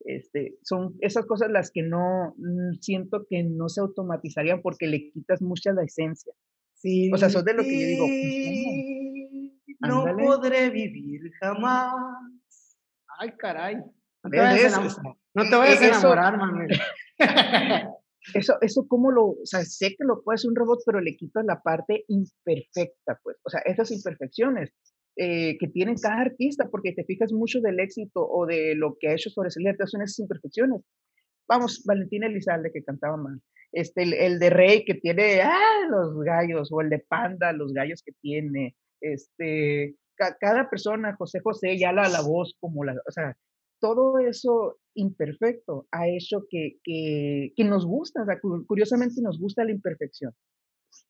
[0.00, 5.10] Este, son esas cosas las que no mm, siento que no se automatizarían porque le
[5.10, 6.34] quitas mucha la esencia.
[6.74, 8.06] Sí, o sea, eso es de lo que yo digo.
[9.80, 12.76] No podré vivir jamás.
[13.18, 13.76] Ay, caray.
[14.24, 14.82] No te vayas, a,
[15.34, 16.68] no te vayas a enamorar, Manuel.
[18.32, 21.14] Eso, eso cómo lo, o sea, sé que lo puede hacer un robot, pero le
[21.14, 24.72] quitas la parte imperfecta, pues, o sea, esas imperfecciones
[25.16, 29.08] eh, que tiene cada artista, porque te fijas mucho del éxito o de lo que
[29.08, 30.80] ha hecho sobresalir, son esas imperfecciones.
[31.46, 36.70] Vamos, Valentina Elizalde que cantaba mal, este, el, de Rey que tiene ah, los gallos,
[36.72, 42.08] o el de Panda, los gallos que tiene, este, cada persona, José José, ya la,
[42.08, 43.36] la voz como la, o sea,
[43.84, 49.62] todo eso imperfecto ha hecho que, que, que nos gusta, o sea, curiosamente nos gusta
[49.62, 50.32] la imperfección.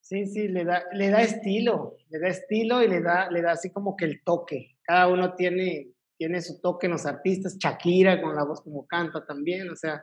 [0.00, 3.52] Sí, sí, le da, le da estilo, le da estilo y le da, le da
[3.52, 4.74] así como que el toque.
[4.82, 9.24] Cada uno tiene, tiene su toque en los artistas, Shakira con la voz como canta
[9.24, 10.02] también, o sea,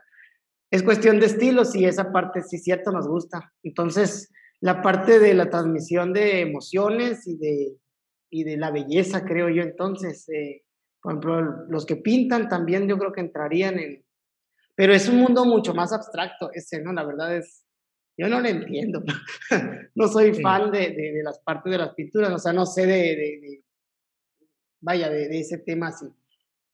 [0.70, 3.52] es cuestión de estilos y esa parte sí cierto nos gusta.
[3.62, 7.76] Entonces, la parte de la transmisión de emociones y de,
[8.30, 10.62] y de la belleza, creo yo, entonces, eh,
[11.02, 14.04] por ejemplo, los que pintan también yo creo que entrarían en...
[14.74, 16.92] Pero es un mundo mucho más abstracto ese, ¿no?
[16.92, 17.66] La verdad es,
[18.16, 19.02] yo no lo entiendo.
[19.94, 23.16] no soy fan de, de, las partes de las pinturas, o sea, no sé de,
[23.16, 23.64] de
[24.80, 26.06] vaya, de, ese tema así.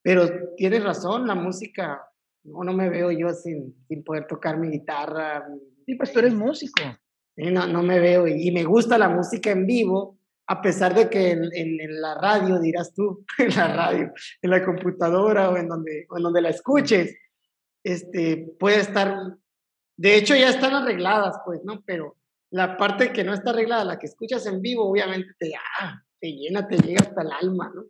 [0.01, 2.01] Pero tienes razón, la música
[2.43, 5.47] no, no me veo yo sin, sin poder tocar mi guitarra.
[5.85, 6.83] Sí, pues tú eres músico.
[7.35, 10.18] No, no me veo y, me gusta la música en vivo,
[10.51, 14.65] a pesar de que en, en, la radio, dirás tú, en la radio, en la
[14.65, 17.15] computadora o en donde, o en donde la escuches,
[17.83, 19.15] este, puede estar,
[19.95, 21.83] de hecho ya están arregladas, pues, ¿no?
[21.85, 22.17] Pero
[22.51, 26.31] la parte que no está arreglada, la que escuchas en vivo, obviamente te, ah, te
[26.31, 27.83] llena, te llega hasta el alma, ¿no?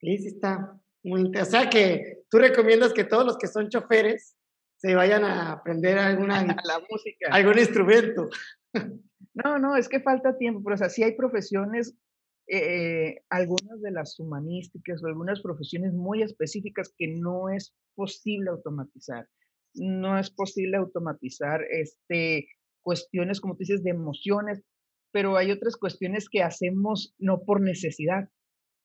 [0.00, 4.36] Sí, sí está, muy O sea que tú recomiendas que todos los que son choferes
[4.78, 7.28] se vayan a aprender alguna la música.
[7.30, 8.28] algún instrumento.
[9.34, 11.96] No, no, es que falta tiempo, pero o sea, sí hay profesiones,
[12.48, 19.26] eh, algunas de las humanísticas o algunas profesiones muy específicas que no es posible automatizar.
[19.74, 22.46] No es posible automatizar este,
[22.82, 24.62] cuestiones, como tú dices, de emociones,
[25.12, 28.28] pero hay otras cuestiones que hacemos no por necesidad,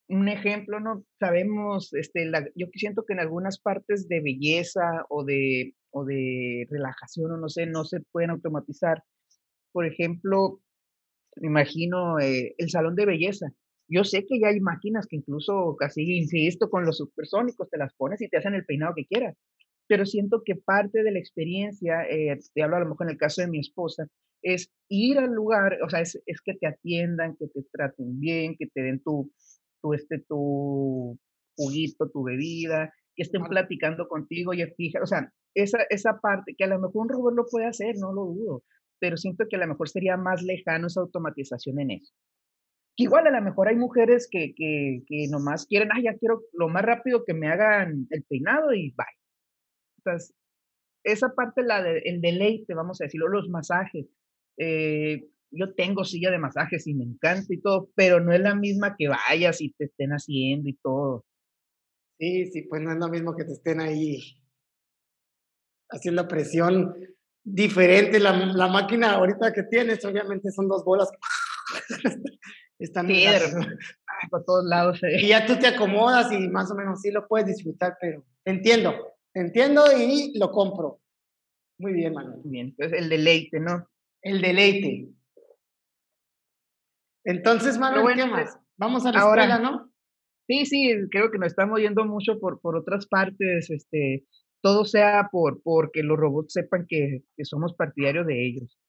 [0.10, 1.03] un ejemplo, ¿no?
[1.19, 6.65] Sabemos, este, la, yo siento que en algunas partes de belleza o de, o de
[6.69, 9.03] relajación o no sé, no se pueden automatizar.
[9.78, 10.60] Por ejemplo,
[11.36, 13.54] me imagino eh, el salón de belleza.
[13.88, 17.94] Yo sé que ya hay máquinas que incluso, casi insisto, con los supersónicos te las
[17.94, 19.38] pones y te hacen el peinado que quieras.
[19.86, 23.18] Pero siento que parte de la experiencia, eh, te hablo a lo mejor en el
[23.20, 24.08] caso de mi esposa,
[24.42, 28.56] es ir al lugar, o sea, es, es que te atiendan, que te traten bien,
[28.58, 29.32] que te den tu,
[29.84, 31.20] tu, este, tu
[31.56, 36.63] juguito, tu bebida, que estén platicando contigo y fija, o sea, esa, esa parte que
[36.63, 38.63] a lo mejor un robot lo puede hacer, no lo dudo,
[38.99, 42.13] pero siento que a lo mejor sería más lejano esa automatización en eso.
[42.95, 46.41] Que igual a lo mejor hay mujeres que, que, que nomás quieren, ah, ya quiero
[46.53, 49.05] lo más rápido que me hagan el peinado y bye.
[49.99, 50.36] Entonces,
[51.03, 54.07] esa parte, la del deleite, vamos a decirlo, los masajes,
[54.57, 58.55] eh, yo tengo silla de masajes y me encanta y todo, pero no es la
[58.55, 61.25] misma que vayas y te estén haciendo y todo.
[62.19, 64.19] Sí, sí, pues no es lo mismo que te estén ahí
[65.89, 66.95] haciendo presión
[67.47, 68.19] diferente.
[68.19, 71.10] La, la máquina ahorita que tienes, obviamente son dos bolas.
[72.79, 73.25] Están sí,
[74.29, 75.01] por todos lados.
[75.03, 75.21] Eh.
[75.21, 78.93] Y ya tú te acomodas y más o menos sí lo puedes disfrutar, pero entiendo,
[79.33, 81.01] entiendo y lo compro.
[81.79, 82.41] Muy bien, Manuel.
[82.43, 83.88] Bien, entonces el deleite, ¿no?
[84.21, 85.10] El deleite.
[87.23, 88.51] Entonces, Manuel, ¿qué más?
[88.51, 89.91] Pues, Vamos a la escuela, ¿no?
[90.47, 94.25] Sí, sí, creo que nos estamos yendo mucho por, por otras partes, este,
[94.62, 98.80] todo sea por porque los robots sepan que, que somos partidarios de ellos.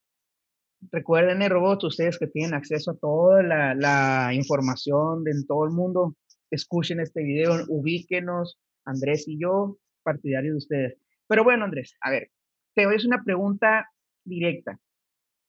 [0.93, 5.65] Recuerden, eh, robots, ustedes que tienen acceso a toda la, la información de en todo
[5.65, 6.17] el mundo,
[6.51, 10.99] escuchen este video, ubíquenos, Andrés y yo, partidarios de ustedes.
[11.27, 12.31] Pero bueno, Andrés, a ver,
[12.75, 13.91] te voy a hacer una pregunta
[14.25, 14.79] directa.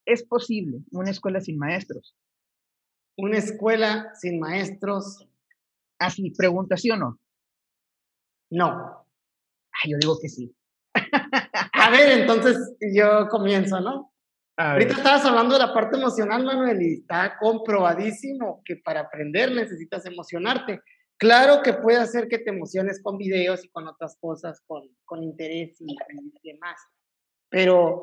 [0.05, 2.15] ¿Es posible una escuela sin maestros?
[3.19, 5.27] una escuela sin maestros.
[5.99, 7.19] Así, pregunta, ¿sí o no?
[8.49, 9.05] No.
[9.87, 10.53] Yo digo que sí.
[11.73, 12.57] A ver, entonces
[12.93, 14.13] yo comienzo, ¿no?
[14.57, 20.05] Ahorita estabas hablando de la parte emocional, Manuel, y está comprobadísimo que para aprender necesitas
[20.05, 20.81] emocionarte.
[21.17, 25.23] Claro que puede hacer que te emociones con videos y con otras cosas, con, con
[25.23, 25.95] interés y,
[26.43, 26.77] y demás,
[27.49, 28.01] pero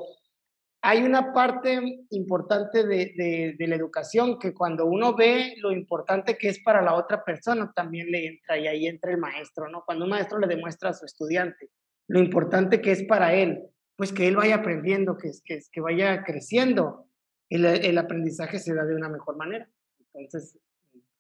[0.88, 1.80] hay una parte
[2.10, 7.24] importante de, la educación que cuando uno ve lo importante que es para la otra
[7.24, 9.82] persona, también le entra y ahí entra el maestro, ¿no?
[9.84, 11.70] Cuando un maestro le demuestra a su estudiante
[12.06, 13.64] lo importante que es para él,
[13.96, 17.08] pues que él vaya aprendiendo, que, que, que vaya creciendo,
[17.50, 19.68] el, el aprendizaje se da de una mejor manera.
[20.14, 20.56] Entonces,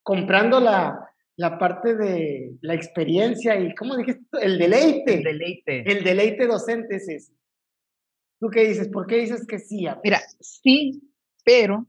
[0.04, 4.22] comprando la, la parte de la experiencia y, ¿cómo dijiste?
[4.40, 5.14] El deleite.
[5.14, 5.90] El deleite.
[5.90, 7.32] El deleite docente es
[8.38, 8.88] ¿Tú qué dices?
[8.88, 9.86] ¿Por qué dices que sí?
[10.04, 11.02] Mira, sí,
[11.44, 11.86] pero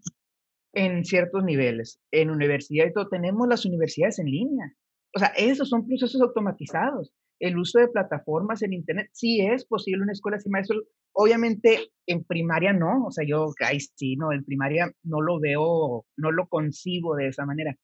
[0.74, 2.00] en ciertos niveles.
[2.12, 4.74] En universidad y todo, tenemos las universidades en línea.
[5.16, 7.12] O sea, esos son procesos automatizados.
[7.40, 10.84] El uso de plataformas en Internet, sí es posible una escuela sin maestros.
[11.14, 16.06] Obviamente en primaria no, o sea, yo, ahí sí, no, en primaria no lo veo,
[16.16, 17.76] no lo concibo de esa manera.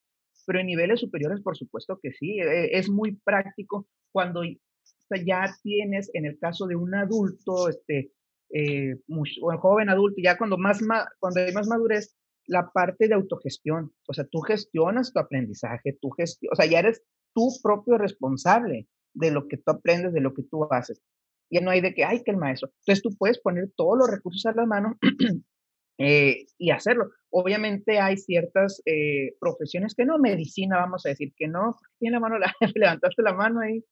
[0.46, 6.10] Pero en niveles superiores, por supuesto que sí, e, es muy práctico cuando ya tienes,
[6.14, 8.12] en el caso de un adulto, este,
[8.50, 9.26] eh, un
[9.58, 10.80] joven adulto, ya cuando, más,
[11.20, 12.16] cuando hay más madurez,
[12.46, 13.92] la parte de autogestión.
[14.08, 19.32] O sea, tú gestionas tu aprendizaje, tú o sea, ya eres tú propio responsable de
[19.32, 21.02] lo que tú aprendes, de lo que tú haces.
[21.50, 22.72] Ya no hay de que, ay, que el maestro.
[22.80, 24.98] Entonces tú puedes poner todos los recursos a la mano
[26.00, 27.12] eh, y hacerlo.
[27.30, 31.78] Obviamente hay ciertas eh, profesiones que no, medicina, vamos a decir que no.
[32.00, 32.38] Tiene la mano,
[32.76, 33.84] levantaste la mano ahí.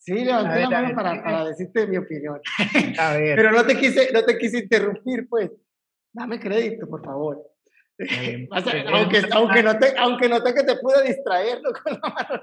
[0.00, 2.40] Sí, levanté la mano para, para, decirte mi opinión.
[2.98, 3.36] A ver.
[3.36, 5.50] Pero no te quise, no te quise interrumpir, pues.
[6.12, 7.46] Dame crédito, por favor.
[8.92, 12.42] aunque, aunque, noté, aunque noté que te pude distraer con la mano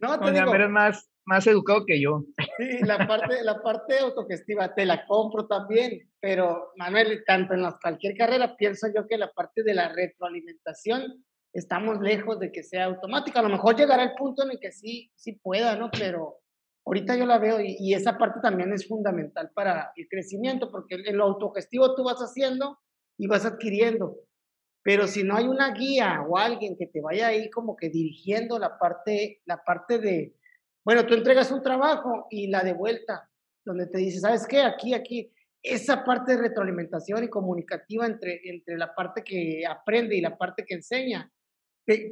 [0.00, 2.24] No, te digo, eres más, más educado que yo.
[2.58, 8.14] Sí, la parte, la parte autogestiva te la compro también, pero Manuel, tanto en cualquier
[8.14, 13.40] carrera, pienso yo que la parte de la retroalimentación estamos lejos de que sea automática.
[13.40, 15.90] A lo mejor llegará el punto en el que sí, sí pueda, ¿no?
[15.90, 16.38] Pero
[16.86, 21.16] ahorita yo la veo y, esa parte también es fundamental para el crecimiento, porque en
[21.16, 22.78] lo autogestivo tú vas haciendo
[23.18, 24.16] y vas adquiriendo.
[24.82, 28.58] Pero si no hay una guía o alguien que te vaya ahí como que dirigiendo
[28.58, 30.34] la parte, la parte de,
[30.84, 33.28] bueno, tú entregas un trabajo y la de vuelta,
[33.64, 34.62] donde te dice, ¿sabes qué?
[34.62, 35.30] Aquí, aquí,
[35.62, 40.64] esa parte de retroalimentación y comunicativa entre, entre la parte que aprende y la parte
[40.66, 41.30] que enseña,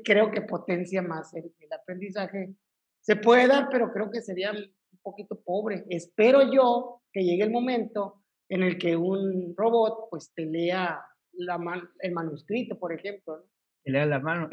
[0.04, 2.54] creo que potencia más el, el aprendizaje.
[3.00, 5.84] Se puede dar, pero creo que sería un poquito pobre.
[5.88, 11.00] Espero yo que llegue el momento en el que un robot pues te lea
[11.32, 13.36] la el manuscrito, por ejemplo.
[13.36, 13.44] ¿no?
[13.84, 14.48] Te lea la mano.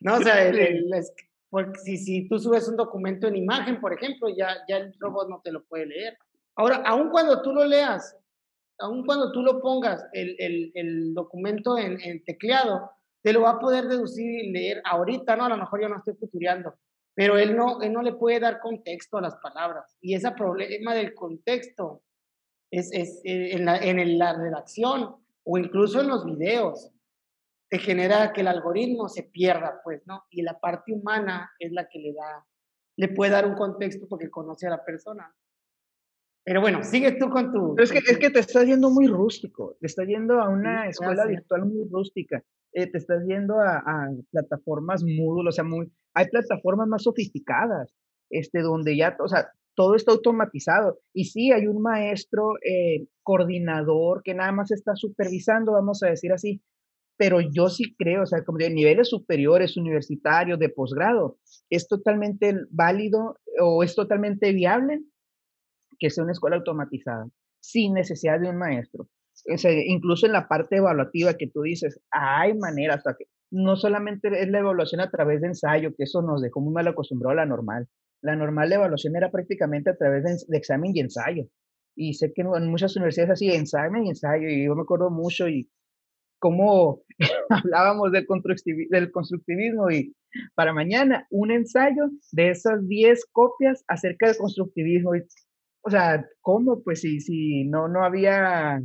[0.00, 0.52] no, o sea,
[1.84, 5.40] si, si tú subes un documento en imagen, por ejemplo, ya, ya el robot no
[5.42, 6.16] te lo puede leer.
[6.56, 8.16] Ahora, aun cuando tú lo leas,
[8.78, 12.90] aun cuando tú lo pongas el, el, el documento en, en, tecleado,
[13.22, 15.44] te lo va a poder deducir y leer ahorita, ¿no?
[15.44, 16.74] A lo mejor yo no estoy futureando,
[17.14, 19.96] pero él no, él no le puede dar contexto a las palabras.
[20.00, 22.02] Y ese problema del contexto
[22.70, 26.90] es, es eh, en, la, en la redacción o incluso en los videos,
[27.68, 30.24] te genera que el algoritmo se pierda, pues, ¿no?
[30.30, 32.46] Y la parte humana es la que le da,
[32.96, 35.34] le puede dar un contexto porque conoce a la persona.
[36.44, 37.74] Pero bueno, sigue tú con tu...
[37.74, 40.88] Pero es que, es que te estás yendo muy rústico, te estás yendo a una
[40.88, 45.92] escuela virtual muy rústica, eh, te estás yendo a, a plataformas Moodle, o sea, muy,
[46.14, 47.94] hay plataformas más sofisticadas,
[48.30, 50.98] este, donde ya, o sea, todo está automatizado.
[51.14, 56.32] Y sí, hay un maestro eh, coordinador que nada más está supervisando, vamos a decir
[56.32, 56.62] así,
[57.16, 61.38] pero yo sí creo, o sea, como de niveles superiores, universitarios, de posgrado,
[61.70, 65.00] es totalmente válido o es totalmente viable
[65.98, 67.26] que sea una escuela automatizada,
[67.60, 69.08] sin necesidad de un maestro.
[69.56, 74.28] Sea, incluso en la parte evaluativa que tú dices, hay maneras, o que no solamente
[74.40, 77.42] es la evaluación a través de ensayo, que eso nos dejó muy mal acostumbrado a
[77.42, 77.88] la normal.
[78.22, 81.44] La normal de evaluación era prácticamente a través de, examen y ensayo.
[81.94, 85.48] Y sé que en muchas universidades así, examen y ensayo, y yo me acuerdo mucho
[85.48, 85.68] y
[86.38, 87.02] cómo
[87.50, 88.26] hablábamos del,
[88.90, 90.14] del constructivismo y
[90.54, 95.14] para mañana un ensayo de esas 10 copias acerca del constructivismo.
[95.14, 95.22] Y,
[95.82, 96.82] o sea, ¿cómo?
[96.82, 98.80] Pues si, si no, no había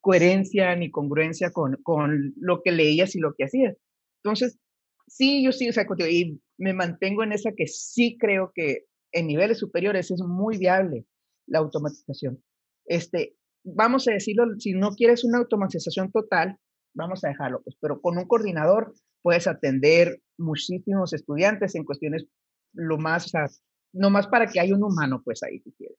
[0.00, 3.76] coherencia ni congruencia con, con lo que leías y lo que hacías.
[4.22, 4.58] Entonces,
[5.06, 9.26] sí, yo sí, o sea, y me mantengo en esa que sí creo que en
[9.26, 11.06] niveles superiores es muy viable
[11.46, 12.42] la automatización.
[12.86, 16.56] Este, vamos a decirlo, si no quieres una automatización total,
[16.94, 22.26] vamos a dejarlo, pues, pero con un coordinador puedes atender muchísimos estudiantes en cuestiones
[22.72, 23.46] lo más, o sea,
[23.92, 25.98] no más para que haya un humano, pues ahí si quieres.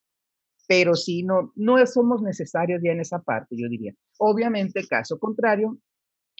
[0.71, 3.91] Pero sí, no, no somos necesarios ya en esa parte, yo diría.
[4.17, 5.77] Obviamente, caso contrario,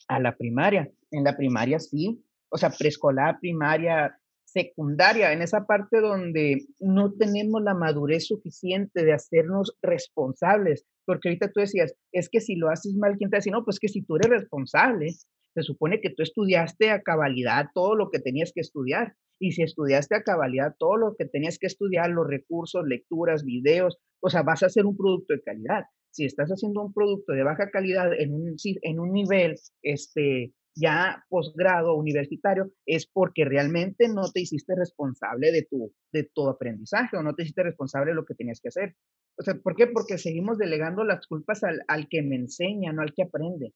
[0.08, 0.90] a la primaria.
[1.12, 7.62] En la primaria sí, o sea, preescolar, primaria, secundaria, en esa parte donde no tenemos
[7.62, 12.96] la madurez suficiente de hacernos responsables, porque ahorita tú decías, es que si lo haces
[12.96, 13.52] mal, ¿quién te dice?
[13.52, 17.98] No, pues que si tú eres responsable, se supone que tú estudiaste a cabalidad todo
[17.98, 19.14] lo que tenías que estudiar.
[19.42, 23.98] Y si estudiaste a cabalidad todo lo que tenías que estudiar, los recursos, lecturas, videos,
[24.22, 25.84] o sea, vas a hacer un producto de calidad.
[26.12, 31.24] Si estás haciendo un producto de baja calidad en un, en un nivel este, ya
[31.30, 37.24] posgrado universitario, es porque realmente no te hiciste responsable de tu, de tu aprendizaje o
[37.24, 38.96] no te hiciste responsable de lo que tenías que hacer.
[39.38, 39.88] O sea, ¿por qué?
[39.88, 43.74] Porque seguimos delegando las culpas al, al que me enseña, no al que aprende.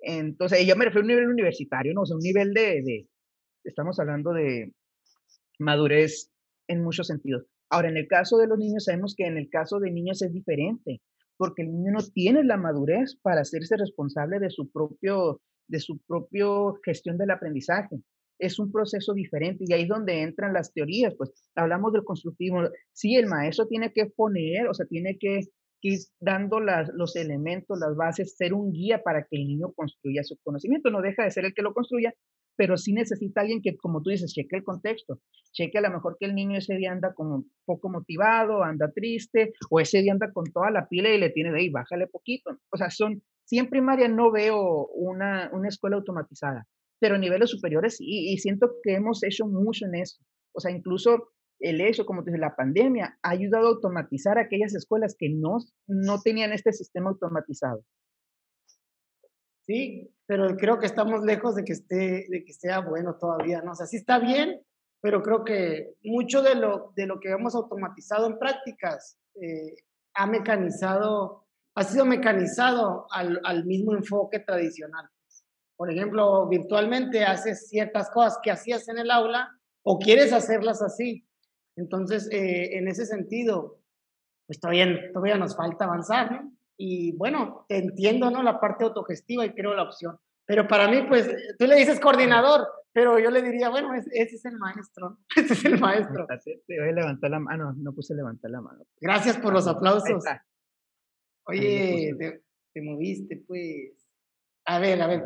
[0.00, 2.02] Entonces, yo me refiero a un nivel universitario, ¿no?
[2.02, 3.08] O sea, un nivel de, de,
[3.64, 4.72] estamos hablando de
[5.58, 6.30] madurez
[6.68, 7.51] en muchos sentidos.
[7.72, 10.30] Ahora, en el caso de los niños, sabemos que en el caso de niños es
[10.30, 11.00] diferente,
[11.38, 15.98] porque el niño no tiene la madurez para hacerse responsable de su propio, de su
[16.06, 18.02] propio gestión del aprendizaje.
[18.38, 22.60] Es un proceso diferente y ahí es donde entran las teorías, pues hablamos del constructivo.
[22.92, 25.40] Sí, el maestro tiene que poner, o sea, tiene que,
[25.80, 30.36] ir dando los elementos, las bases, ser un guía para que el niño construya su
[30.44, 30.90] conocimiento.
[30.90, 32.12] No deja de ser el que lo construya,
[32.56, 35.20] pero sí necesita alguien que, como tú dices, cheque el contexto,
[35.52, 39.52] cheque a lo mejor que el niño ese día anda como poco motivado, anda triste,
[39.70, 42.58] o ese día anda con toda la pila y le tiene de ahí, bájale poquito.
[42.70, 46.66] O sea, son, sí en primaria no veo una, una escuela automatizada,
[47.00, 50.22] pero a niveles superiores sí, y siento que hemos hecho mucho en eso.
[50.54, 51.32] O sea, incluso
[51.62, 55.58] el hecho, como te dice, la pandemia ha ayudado a automatizar aquellas escuelas que no,
[55.86, 57.84] no tenían este sistema automatizado.
[59.66, 63.72] Sí, pero creo que estamos lejos de que esté, de que sea bueno todavía, ¿no?
[63.72, 64.60] O sea, sí está bien,
[65.00, 69.74] pero creo que mucho de lo, de lo que hemos automatizado en prácticas eh,
[70.14, 75.08] ha mecanizado, ha sido mecanizado al, al, mismo enfoque tradicional.
[75.76, 79.50] Por ejemplo, virtualmente haces ciertas cosas que hacías en el aula
[79.82, 81.26] o quieres hacerlas así.
[81.76, 83.80] Entonces, eh, en ese sentido,
[84.46, 86.51] pues todavía, todavía nos falta avanzar, ¿no?
[86.76, 88.42] Y bueno, entiendo, ¿no?
[88.42, 90.18] La parte autogestiva y creo la opción.
[90.46, 94.44] Pero para mí, pues, tú le dices coordinador, pero yo le diría, bueno, ese, es
[94.44, 96.26] el maestro, ese es el maestro.
[96.26, 98.84] Te voy a levantar la mano, no puse levantar la mano.
[99.00, 100.24] Gracias por los aplausos.
[101.44, 102.42] Oye, te,
[102.72, 103.94] te, moviste, pues.
[104.66, 105.22] A ver, a ver.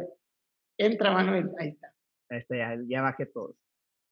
[0.78, 1.92] Entra, Manuel, ahí está.
[2.30, 3.56] Ahí está, ya, ya bajé todo.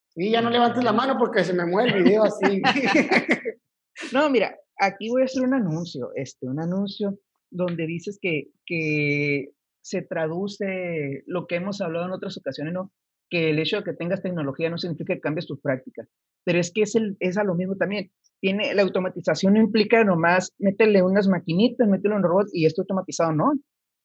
[0.09, 2.63] Sí, ya no levantes la mano porque se me mueve el video así.
[4.13, 7.19] no, mira, aquí voy a hacer un anuncio, este, un anuncio
[7.51, 9.51] donde dices que, que
[9.83, 12.93] se traduce lo que hemos hablado en otras ocasiones, ¿no?
[13.31, 16.09] Que el hecho de que tengas tecnología no significa que cambies tus prácticas,
[16.45, 18.11] pero es que es, es a lo mismo también.
[18.41, 23.33] Tiene, la automatización no implica nomás meterle unas maquinitas, meterle un robot y esto automatizado,
[23.33, 23.53] no,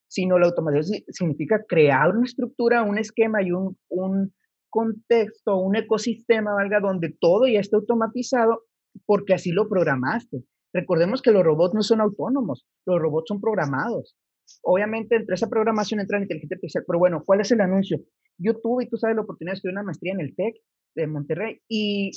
[0.07, 4.33] sino la automatización significa crear una estructura, un esquema y un, un
[4.69, 8.63] contexto, un ecosistema, valga, donde todo ya esté automatizado
[9.05, 10.43] porque así lo programaste.
[10.73, 14.15] Recordemos que los robots no son autónomos, los robots son programados.
[14.63, 17.99] Obviamente, entre esa programación entra la inteligencia artificial, pero bueno, ¿cuál es el anuncio?
[18.37, 20.55] Yo tuve, y tú sabes, la oportunidad de estudiar una maestría en el TEC
[20.95, 22.11] de Monterrey y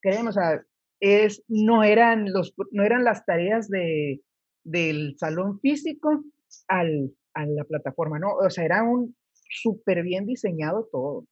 [0.00, 0.62] créeme, o sea,
[1.00, 4.22] es, no, eran los, no eran las tareas de,
[4.64, 6.24] del salón físico
[6.68, 8.34] al, a la plataforma, ¿no?
[8.34, 11.26] O sea, era un súper bien diseñado todo.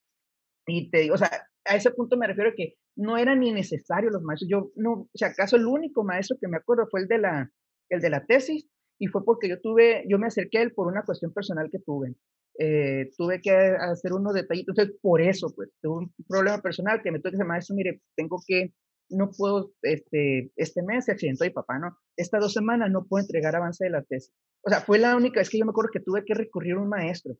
[0.66, 1.30] Y te digo, o sea,
[1.64, 4.48] a ese punto me refiero a que no eran ni necesarios los maestros.
[4.50, 7.50] Yo no, si acaso el único maestro que me acuerdo fue el de la,
[7.90, 8.68] el de la tesis
[8.98, 11.78] y fue porque yo tuve, yo me acerqué a él por una cuestión personal que
[11.80, 12.14] tuve.
[12.58, 17.10] Eh, tuve que hacer unos detallitos, entonces por eso, pues, tuve un problema personal que
[17.10, 18.72] me tuve que decir, maestro, mire, tengo que,
[19.10, 21.98] no puedo, este, este mes se accidentó mi papá, ¿no?
[22.16, 24.32] Estas dos semanas no puedo entregar avance de la tesis.
[24.62, 26.80] O sea, fue la única vez que yo me acuerdo que tuve que recurrir a
[26.80, 27.34] un maestro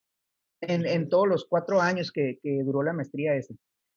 [0.61, 3.55] en, en todos los cuatro años que, que duró la maestría esa.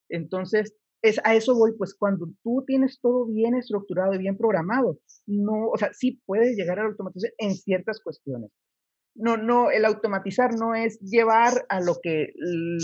[0.09, 4.99] Entonces, es, a eso voy, pues cuando tú tienes todo bien estructurado y bien programado,
[5.25, 8.51] no, o sea, sí puedes llegar a la automatización en ciertas cuestiones.
[9.15, 12.33] No, no, el automatizar no es llevar a lo que,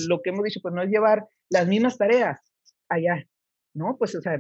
[0.08, 2.40] lo que hemos dicho, pues no es llevar las mismas tareas
[2.90, 3.24] allá,
[3.76, 3.98] ¿no?
[3.98, 4.40] Pues, o sea,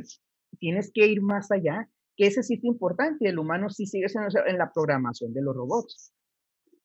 [0.59, 4.30] tienes que ir más allá, que ese sí es importante, el humano sí sigue siendo
[4.45, 6.13] en la programación de los robots.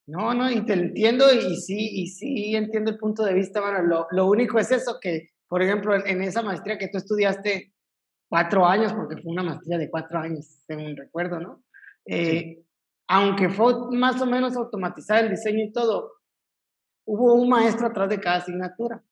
[0.07, 3.83] No, no, y te entiendo y sí, y sí entiendo el punto de vista, bueno,
[3.83, 7.73] lo, lo único es eso, que por ejemplo, en esa maestría que tú estudiaste
[8.29, 11.65] cuatro años, porque fue una maestría de cuatro años, según recuerdo, ¿no?
[12.05, 12.63] Eh,
[13.09, 16.13] aunque fue más o menos automatizar el diseño y todo,
[17.07, 19.03] hubo un maestro atrás de cada asignatura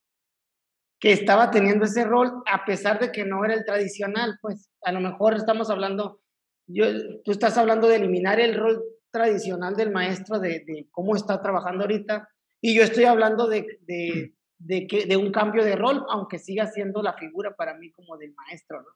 [0.99, 4.71] que estaba teniendo ese rol a pesar de que no era el tradicional, pues.
[4.83, 6.21] A lo mejor estamos hablando,
[6.67, 6.85] yo,
[7.23, 11.83] tú estás hablando de eliminar el rol tradicional del maestro, de, de cómo está trabajando
[11.83, 12.29] ahorita,
[12.61, 16.67] y yo estoy hablando de, de, de, que, de un cambio de rol, aunque siga
[16.67, 18.89] siendo la figura para mí como del maestro, ¿no?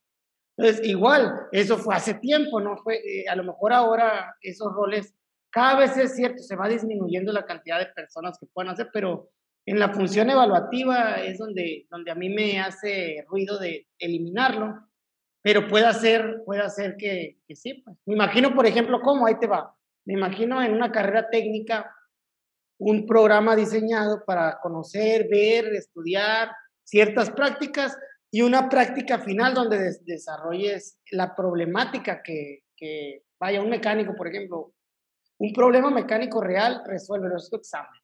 [0.57, 2.77] Entonces, igual, eso fue hace tiempo, ¿no?
[2.77, 5.15] Fue, eh, a lo mejor ahora esos roles,
[5.49, 9.29] cada vez es cierto, se va disminuyendo la cantidad de personas que pueden hacer, pero
[9.65, 14.87] en la función evaluativa es donde, donde a mí me hace ruido de eliminarlo,
[15.41, 17.81] pero puede hacer, puede hacer que, que sí.
[17.85, 17.97] Pues.
[18.05, 19.75] Me imagino, por ejemplo, cómo, ahí te va.
[20.05, 21.95] Me imagino en una carrera técnica
[22.83, 26.49] un programa diseñado para conocer, ver, estudiar
[26.83, 27.95] ciertas prácticas
[28.31, 34.73] y una práctica final donde desarrolles la problemática que, que, vaya, un mecánico, por ejemplo,
[35.37, 38.01] un problema mecánico real, resuelve nuestro examen.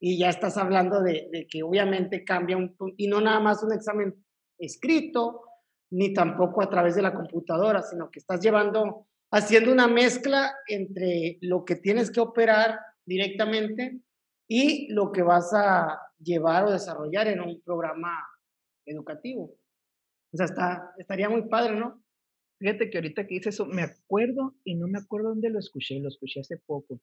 [0.00, 3.74] Y ya estás hablando de, de que obviamente cambia un, y no nada más un
[3.74, 4.14] examen
[4.58, 5.42] escrito,
[5.90, 11.36] ni tampoco a través de la computadora, sino que estás llevando, haciendo una mezcla entre
[11.42, 14.00] lo que tienes que operar directamente
[14.48, 18.12] y lo que vas a llevar o desarrollar en un programa
[18.84, 19.56] educativo.
[20.32, 22.02] O sea, está, estaría muy padre, ¿no?
[22.58, 25.98] Fíjate que ahorita que dices eso, me acuerdo y no me acuerdo dónde lo escuché,
[26.00, 27.00] lo escuché hace poco,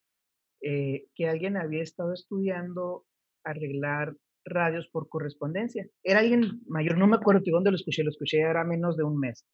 [0.62, 3.06] eh, que alguien había estado estudiando
[3.44, 5.86] arreglar radios por correspondencia.
[6.02, 9.04] Era alguien mayor, no me acuerdo de dónde lo escuché, lo escuché era menos de
[9.04, 9.44] un mes.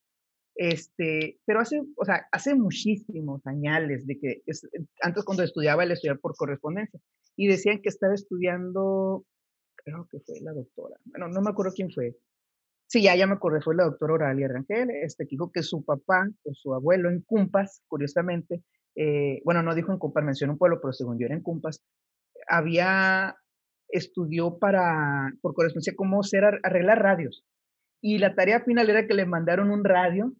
[0.60, 4.42] Este, pero hace, o sea, hace muchísimos años de que
[5.00, 7.00] antes cuando estudiaba él estudiar por correspondencia
[7.34, 9.24] y decían que estaba estudiando,
[9.76, 12.14] creo que fue la doctora, bueno, no me acuerdo quién fue.
[12.88, 15.82] Sí, ya, ya me acordé, fue la doctora Oralia Rangel, este, que dijo que su
[15.82, 18.62] papá o su abuelo en Cumpas, curiosamente,
[18.96, 21.82] eh, bueno, no dijo en Cumpas, mencionó un pueblo, pero según yo era en Cumpas,
[22.46, 23.34] había
[23.88, 27.46] estudió para, por correspondencia, cómo hacer, arreglar radios.
[28.02, 30.34] Y la tarea final era que le mandaron un radio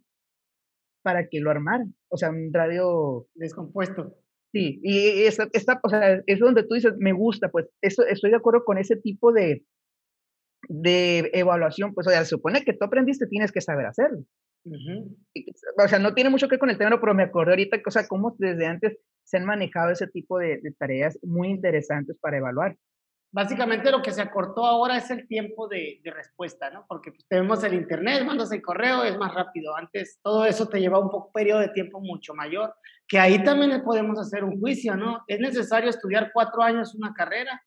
[1.03, 1.95] para que lo armaran.
[2.09, 4.17] O sea, un radio descompuesto.
[4.53, 5.49] Sí, y esta,
[5.83, 8.97] o sea, es donde tú dices, me gusta, pues eso, estoy de acuerdo con ese
[8.97, 9.65] tipo de,
[10.69, 14.25] de evaluación, pues o sea, se supone que tú aprendiste, tienes que saber hacerlo.
[14.65, 17.91] O sea, no tiene mucho que ver con el tema, pero me acordé ahorita, o
[17.93, 22.39] sea, cómo desde antes se han manejado ese tipo de, de tareas muy interesantes para
[22.39, 22.77] evaluar
[23.33, 26.85] básicamente lo que se acortó ahora es el tiempo de, respuesta, ¿no?
[26.89, 29.77] Porque pues, tenemos el internet, mandas el correo, es más rápido.
[29.77, 32.75] Antes todo eso te lleva un poco, periodo de tiempo mucho mayor,
[33.07, 35.25] que ahí también podemos hacer un juicio, ¿no?
[35.27, 37.63] ¿Es necesario estudiar cuatro años una carrera?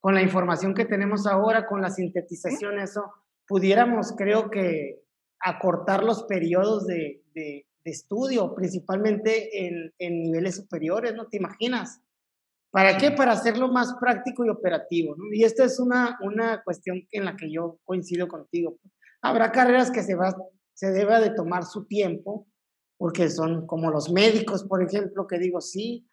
[0.00, 3.12] Con la información que tenemos ahora, con la sintetización, eso,
[3.46, 5.02] pudiéramos, creo que,
[5.40, 7.22] acortar los periodos de,
[7.84, 11.26] estudio, principalmente en, en niveles superiores, ¿no?
[11.28, 12.02] ¿Te imaginas?
[12.70, 13.10] ¿Para qué?
[13.10, 15.14] Para hacerlo más práctico y operativo.
[15.16, 15.24] ¿no?
[15.32, 18.78] Y esta es una, una cuestión en la que yo coincido contigo.
[19.22, 20.34] Habrá carreras que se, va,
[20.74, 22.46] se deba de tomar su tiempo,
[22.98, 26.06] porque son como los médicos, por ejemplo, que digo, sí,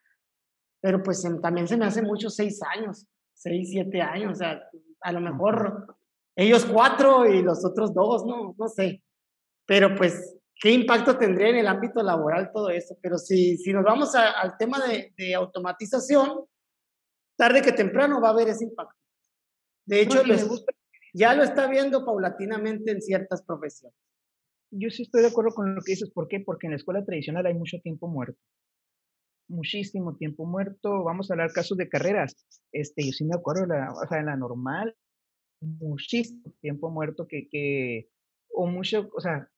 [0.81, 4.61] pero pues también se me hace mucho seis años, seis, siete años, o sea,
[5.01, 5.95] a lo mejor
[6.35, 9.03] ellos cuatro y los otros dos, no, no sé.
[9.65, 12.97] Pero pues qué impacto tendría en el ámbito laboral todo eso.
[13.01, 16.45] Pero si, si nos vamos al tema de, de, automatización,
[17.37, 18.95] tarde que temprano va a haber ese impacto.
[19.85, 20.23] De hecho,
[21.13, 23.97] ya lo está viendo paulatinamente en ciertas profesiones.
[24.71, 26.11] Yo sí estoy de acuerdo con lo que dices.
[26.11, 26.39] ¿Por qué?
[26.39, 28.39] Porque en la escuela tradicional hay mucho tiempo muerto.
[29.47, 31.03] Muchísimo tiempo muerto.
[31.03, 32.35] Vamos a hablar casos de carreras.
[32.71, 34.95] Este, yo sí me acuerdo, la, o sea, en la normal,
[35.61, 38.09] muchísimo tiempo muerto que, que
[38.49, 39.49] o mucho, o sea,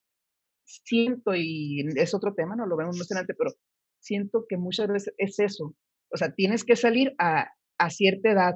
[0.67, 3.51] siento, y es otro tema, no lo vemos más adelante, pero
[3.99, 5.75] siento que muchas veces es eso.
[6.11, 8.55] O sea, tienes que salir a, a cierta edad.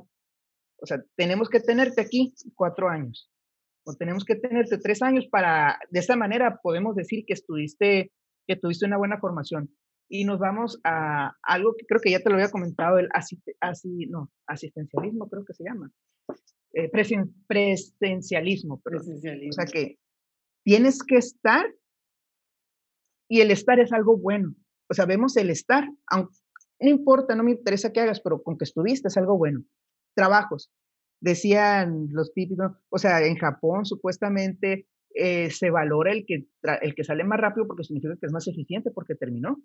[0.81, 3.29] O sea, tenemos que tenerte aquí cuatro años.
[3.83, 8.11] O tenemos que tenerte tres años para, de esta manera podemos decir que estuviste,
[8.47, 9.73] que tuviste una buena formación.
[10.07, 13.41] Y nos vamos a algo que creo que ya te lo había comentado, el así
[14.07, 15.89] no, asistencialismo creo que se llama.
[16.73, 16.89] Eh,
[17.47, 19.49] presencialismo, presencialismo.
[19.49, 19.97] O sea que
[20.63, 21.65] tienes que estar
[23.31, 24.53] y el estar es algo bueno.
[24.89, 26.35] O sea, vemos el estar, aunque
[26.81, 29.63] no importa, no me interesa que hagas, pero con que estuviste es algo bueno.
[30.13, 30.69] Trabajos.
[31.21, 36.45] Decían los típicos, o sea, en Japón supuestamente eh, se valora el que,
[36.81, 39.63] el que sale más rápido porque significa que es más eficiente porque terminó.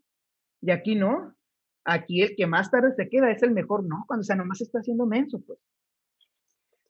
[0.61, 1.35] Y aquí no.
[1.85, 4.05] Aquí el que más tarde se queda es el mejor, ¿no?
[4.07, 5.59] Cuando o sea nomás está haciendo menso, pues.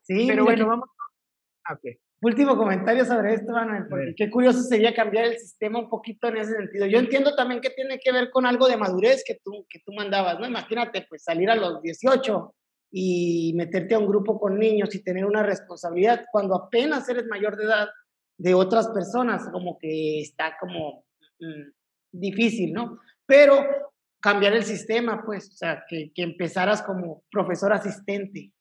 [0.03, 0.91] Sí, pero bueno, vamos.
[1.65, 1.97] Ah, ok.
[2.23, 6.39] Último comentario sobre esto, Manuel, porque qué curioso sería cambiar el sistema un poquito en
[6.39, 6.87] ese sentido.
[6.87, 9.93] Yo entiendo también que tiene que ver con algo de madurez que tú, que tú
[9.93, 10.47] mandabas, ¿no?
[10.47, 12.55] Imagínate, pues salir a los 18
[12.91, 17.57] y meterte a un grupo con niños y tener una responsabilidad cuando apenas eres mayor
[17.57, 17.89] de edad
[18.39, 21.05] de otras personas, como que está como
[21.39, 21.71] mm,
[22.13, 22.99] difícil, ¿no?
[23.27, 23.63] Pero
[24.21, 28.53] cambiar el sistema, pues, o sea, que, que empezaras como profesor asistente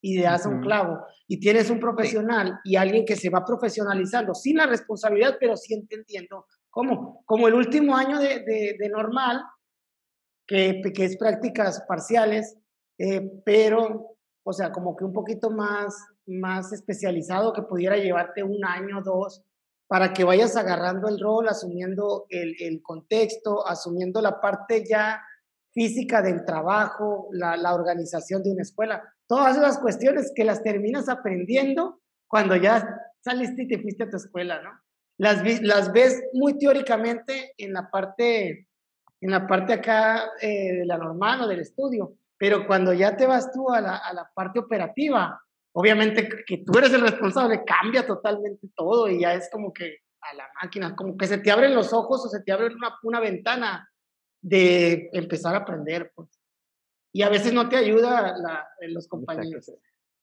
[0.00, 4.34] y le das un clavo y tienes un profesional y alguien que se va profesionalizando
[4.34, 7.22] sin la responsabilidad, pero sí entendiendo cómo.
[7.26, 8.40] Como el último año de,
[8.78, 9.42] de, normal,
[10.46, 12.56] que, que, es prácticas parciales,
[12.98, 15.94] eh, pero, o sea, como que un poquito más,
[16.26, 19.44] más especializado que pudiera llevarte un año, dos,
[19.86, 25.22] para que vayas agarrando el rol, asumiendo el, el contexto, asumiendo la parte ya
[25.72, 31.08] física del trabajo, la, la organización de una escuela todas esas cuestiones que las terminas
[31.08, 32.84] aprendiendo cuando ya
[33.20, 34.72] saliste y te fuiste a tu escuela, ¿no?
[35.20, 38.66] las, las ves muy teóricamente en la parte,
[39.20, 43.26] en la parte acá eh, de la normal o del estudio, pero cuando ya te
[43.26, 45.38] vas tú a la, a la parte operativa,
[45.72, 50.34] obviamente que tú eres el responsable, cambia totalmente todo y ya es como que a
[50.34, 53.20] la máquina, como que se te abren los ojos o se te abre una, una
[53.20, 53.86] ventana
[54.42, 56.39] de empezar a aprender, pues.
[57.12, 59.72] Y a veces no te ayuda la, los compañeros.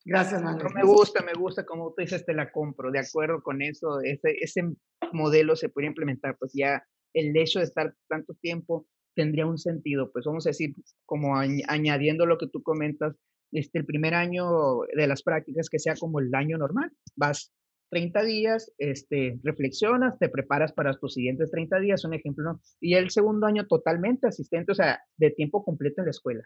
[0.06, 0.74] Gracias, Manuel.
[0.74, 4.38] me gusta, me gusta, como tú dices, te la compro, de acuerdo con eso, ese,
[4.40, 4.64] ese
[5.12, 6.82] modelo se puede implementar, pues ya
[7.14, 10.74] el hecho de estar tanto tiempo tendría un sentido, pues vamos a decir,
[11.06, 13.18] como añadiendo lo que tú comentas,
[13.52, 17.52] este, el primer año de las prácticas que sea como el año normal, vas
[17.90, 22.62] 30 días, este, reflexionas, te preparas para tus siguientes 30 días, un ejemplo, ¿no?
[22.82, 26.44] Y el segundo año totalmente asistente, o sea, de tiempo completo en la escuela.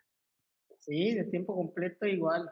[0.81, 2.49] Sí, de tiempo completo igual.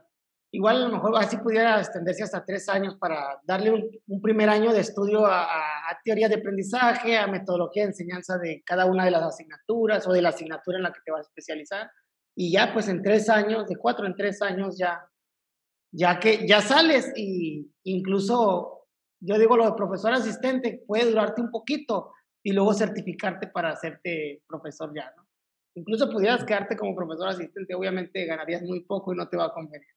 [0.52, 4.72] Igual a lo mejor así pudiera extenderse hasta tres años para darle un, primer año
[4.72, 9.12] de estudio a, a, teoría de aprendizaje, a metodología de enseñanza de cada una de
[9.12, 11.92] las asignaturas o de la asignatura en la que te vas a especializar.
[12.36, 15.08] Y ya pues en tres años, de cuatro en tres años ya,
[15.92, 18.88] ya que ya sales y incluso
[19.22, 22.14] yo digo lo de profesor asistente puede durarte un poquito
[22.44, 25.29] y luego certificarte para hacerte profesor ya, ¿no?
[25.80, 29.54] Incluso pudieras quedarte como profesor asistente, obviamente ganarías muy poco y no te va a
[29.54, 29.88] convenir.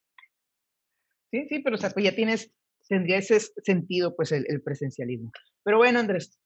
[1.32, 2.52] Sí, sí, pero o sea, pues ya tienes,
[2.88, 5.32] tendría ese sentido, pues, el, presencialismo.
[5.64, 6.38] Pero bueno, Andrés,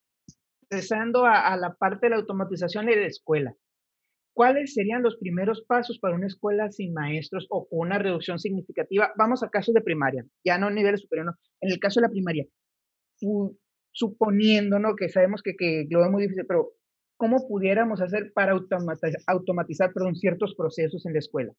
[0.70, 3.54] empezando a, a, la parte de la automatización de la escuela,
[4.32, 9.12] ¿cuáles serían los primeros pasos para una escuela sin maestros o con una reducción significativa?
[9.18, 11.34] Vamos a casos de primaria, ya no a nivel superior, no.
[11.60, 12.46] En el caso de la primaria,
[13.92, 14.96] suponiendo, ¿no?
[14.96, 16.75] Que sabemos que, que lo es muy difícil, pero
[17.16, 21.52] ¿cómo pudiéramos hacer para automatizar, automatizar perdón, ciertos procesos en la escuela?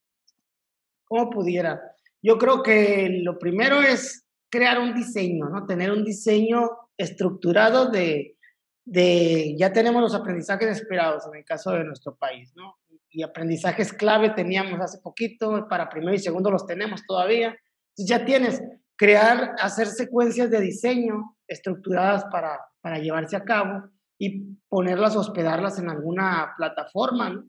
[1.06, 1.82] ¿Cómo pudiera?
[2.22, 5.66] Yo creo que lo primero es crear un diseño, ¿no?
[5.66, 8.38] Tener un diseño estructurado de,
[8.86, 12.76] de, ya tenemos los aprendizajes esperados en el caso de nuestro país, ¿no?
[13.10, 17.56] Y aprendizajes clave teníamos hace poquito, para primero y segundo los tenemos todavía.
[17.96, 18.62] Entonces ya tienes,
[18.96, 25.90] crear, hacer secuencias de diseño estructuradas para, para llevarse a cabo y ponerlas, hospedarlas en
[25.90, 27.46] alguna plataforma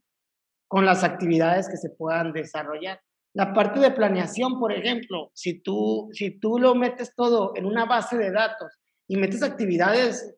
[0.69, 3.01] con las actividades que se puedan desarrollar.
[3.35, 7.85] La parte de planeación, por ejemplo, si tú, si tú lo metes todo en una
[7.85, 8.73] base de datos
[9.07, 10.35] y metes actividades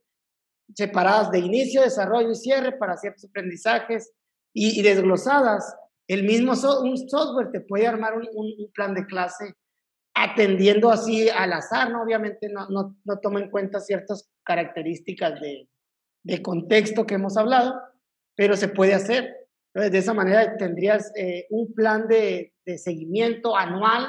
[0.75, 4.13] separadas de inicio, desarrollo y cierre para ciertos aprendizajes
[4.53, 5.77] y, desglosadas,
[6.09, 6.53] el mismo
[6.83, 9.55] un software te puede armar un, un plan de clase
[10.15, 12.03] atendiendo así al azar, ¿no?
[12.03, 15.70] Obviamente no, no, no toma en cuenta ciertas características de,
[16.23, 17.81] de, contexto que hemos hablado,
[18.37, 19.37] pero se puede hacer.
[19.75, 24.09] De esa manera tendrías eh, un plan de, de, seguimiento anual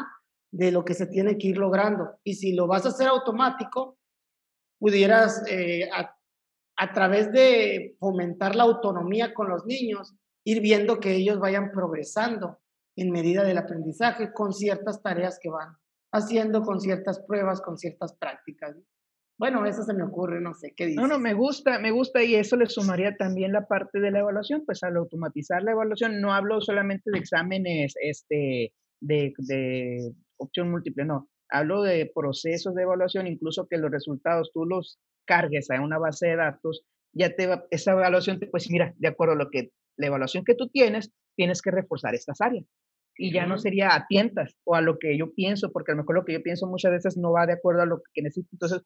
[0.51, 2.17] de lo que se tiene que ir logrando.
[2.23, 3.97] Y si lo vas a hacer automático,
[4.79, 6.15] pudieras, eh, a,
[6.77, 12.59] a través de fomentar la autonomía con los niños, ir viendo que ellos vayan progresando
[12.95, 15.77] en medida del aprendizaje con ciertas tareas que van
[16.11, 18.75] haciendo con ciertas pruebas, con ciertas prácticas.
[19.41, 21.01] Bueno, eso se me ocurre, no sé, ¿qué dices?
[21.01, 24.19] No, no, me gusta, me gusta y eso le sumaría también la parte de la
[24.19, 30.69] evaluación, pues al automatizar la evaluación, no hablo solamente de exámenes este, de, de opción
[30.69, 35.81] múltiple, no, hablo de procesos de evaluación, incluso que los resultados tú los cargues a
[35.81, 39.37] una base de datos, ya te va, esa evaluación te pues mira, de acuerdo a
[39.37, 42.67] lo que la evaluación que tú tienes, tienes que reforzar estas áreas
[43.17, 46.03] y ya no sería a tientas o a lo que yo pienso, porque a lo
[46.03, 48.49] mejor lo que yo pienso muchas veces no va de acuerdo a lo que necesito.
[48.53, 48.83] Entonces,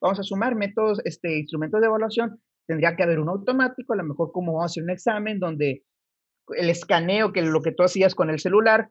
[0.00, 2.40] vamos a sumar métodos, este, instrumentos de evaluación.
[2.66, 5.84] Tendría que haber un automático, a lo mejor como vamos a hacer un examen donde
[6.56, 8.90] el escaneo, que lo que tú hacías con el celular,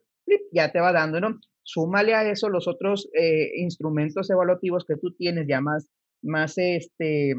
[0.51, 1.39] ya te va dando, ¿no?
[1.63, 5.89] Súmale a eso los otros eh, instrumentos evaluativos que tú tienes ya más,
[6.21, 7.35] más este,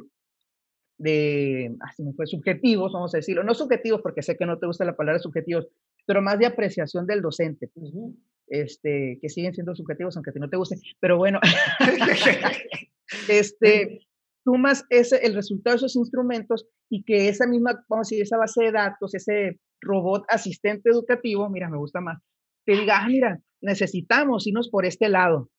[0.98, 4.66] de, ah, me fue, subjetivos, vamos a decirlo, no subjetivos porque sé que no te
[4.66, 5.68] gusta la palabra subjetivos,
[6.06, 7.70] pero más de apreciación del docente,
[8.50, 11.40] este, que siguen siendo subjetivos aunque a ti no te guste, pero bueno,
[13.28, 14.00] este,
[14.44, 18.38] sumas ese, el resultado de esos instrumentos y que esa misma, vamos a decir, esa
[18.38, 22.18] base de datos, ese robot asistente educativo, mira, me gusta más,
[22.66, 25.50] te diga, ah, mira, necesitamos irnos por este lado.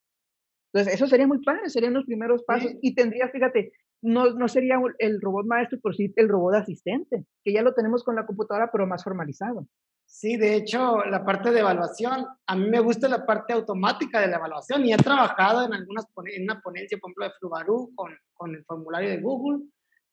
[0.72, 3.72] Entonces, eso sería muy padre, serían los primeros pasos y tendría, fíjate,
[4.02, 8.04] no, no sería el robot maestro, pero sí el robot asistente, que ya lo tenemos
[8.04, 9.68] con la computadora, pero más formalizado.
[10.12, 14.28] Sí, de hecho, la parte de evaluación, a mí me gusta la parte automática de
[14.28, 18.18] la evaluación y he trabajado en algunas en una ponencia, por ejemplo, de Flubarú con,
[18.34, 19.68] con el formulario de Google,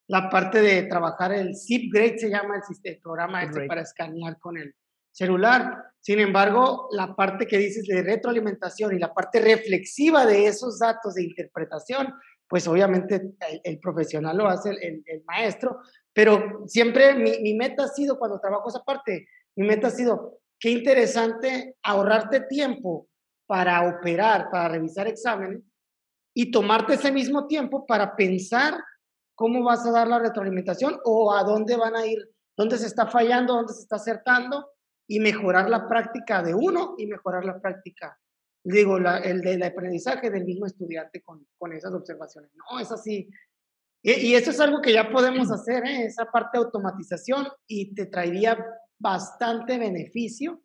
[0.07, 4.74] la parte de trabajar el ZipGrade se llama el, programa este para escanear con el
[5.11, 5.76] celular.
[5.99, 11.14] Sin embargo, la parte que dices de retroalimentación y la parte reflexiva de esos datos
[11.14, 12.14] de interpretación,
[12.47, 13.32] pues obviamente
[13.64, 15.80] el, profesional lo hace el, el, maestro,
[16.12, 19.26] pero siempre mi, mi, meta ha sido, cuando trabajo esa parte,
[19.57, 23.09] mi meta ha sido, qué interesante ahorrarte tiempo
[23.46, 25.62] para operar, para revisar exámenes
[26.34, 28.74] y tomarte ese mismo tiempo para pensar
[29.34, 32.18] cómo vas a dar la retroalimentación o a dónde van a ir,
[32.57, 34.70] dónde se está fallando, dónde se está acertando
[35.09, 38.18] y mejorar la práctica de uno y mejorar la práctica
[38.72, 42.50] digo, el del aprendizaje del mismo estudiante con, con esas observaciones.
[42.54, 43.30] No, es así.
[44.02, 46.07] Y, y, eso es algo que ya podemos hacer, ¿eh?
[46.07, 48.59] esa parte de automatización y te traería
[48.99, 50.62] bastante beneficio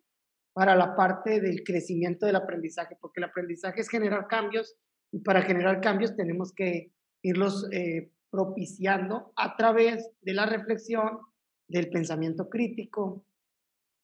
[0.52, 4.76] para la parte del crecimiento del aprendizaje, porque el aprendizaje es generar cambios
[5.10, 11.20] y para generar cambios tenemos que irlos eh, propiciando a través de la reflexión,
[11.68, 13.24] del pensamiento crítico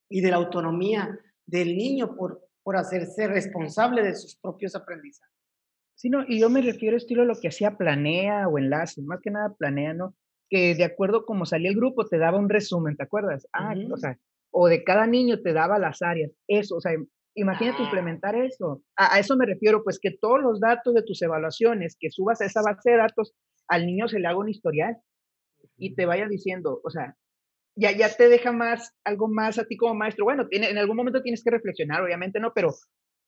[0.09, 5.35] y de la autonomía del niño por, por hacerse responsable de sus propios aprendizajes.
[5.95, 9.21] Sí, no, y yo me refiero estilo a lo que hacía Planea o Enlace, más
[9.21, 10.15] que nada Planea, ¿no?
[10.51, 13.47] Que de acuerdo como salía el grupo te daba un resumen, ¿te acuerdas?
[13.53, 14.19] Ah, o sea,
[14.51, 16.93] o de cada niño te daba las áreas, eso, o sea,
[17.35, 17.85] imagínate ah.
[17.85, 18.83] implementar eso.
[18.97, 22.41] A, a, eso me refiero, pues que todos los datos de tus evaluaciones, que subas
[22.41, 23.35] a esa base de datos,
[23.69, 24.97] al niño se le haga un historial
[25.77, 27.17] y te vaya diciendo, o sea,
[27.77, 30.25] ya, ya te deja más, algo más a ti como maestro.
[30.25, 32.53] Bueno, tiene, en algún momento tienes que reflexionar, obviamente, ¿no?
[32.53, 32.75] Pero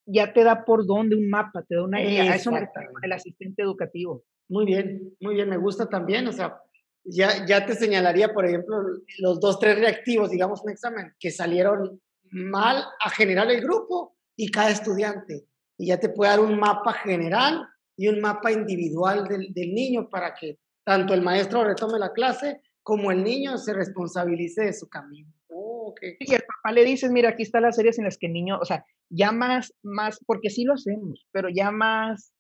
[0.06, 2.34] ya te da por dónde un mapa, te da una idea.
[2.34, 2.68] Eso me
[3.02, 4.24] el asistente educativo.
[4.48, 6.26] Muy bien, muy bien, me gusta también.
[6.26, 6.60] O sea,
[7.05, 8.76] ya, ya te señalaría, por ejemplo,
[9.18, 14.51] los dos, tres reactivos, digamos, un examen, que salieron mal a generar el grupo y
[14.51, 15.46] cada estudiante.
[15.76, 20.09] Y ya te puede dar un mapa general y un mapa individual del, del niño
[20.09, 24.88] para que tanto el maestro retome la clase como el niño se responsabilice de su
[24.88, 25.32] camino.
[25.48, 28.32] Oh, Y el papá le dices, mira, aquí están las series en las que el
[28.32, 32.32] niño, o sea, ya más, más, porque sí lo hacemos, pero ya más,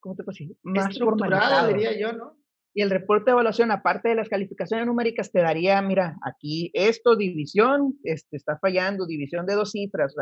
[0.00, 0.56] ¿cómo te puedo decir?
[0.62, 2.36] Más formalizado, diría yo, ¿no?
[2.76, 7.16] Y el reporte de evaluación, aparte de las calificaciones numéricas, te daría, mira, aquí esto,
[7.16, 10.14] división, este, está fallando, división de dos cifras,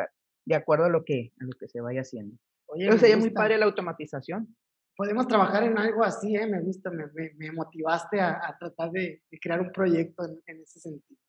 [0.47, 2.37] de acuerdo a lo que, a lo que se vaya haciendo.
[2.67, 4.55] Oye, Entonces sería muy padre la automatización
[4.97, 6.47] podemos trabajar en algo así, ¿eh?
[6.47, 10.81] me gusta, me, me, motivaste a, a, tratar de, crear un proyecto en, en, ese
[10.81, 11.21] sentido.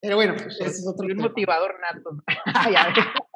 [0.00, 2.10] Pero bueno, pues, ese es otro Un motivador nato.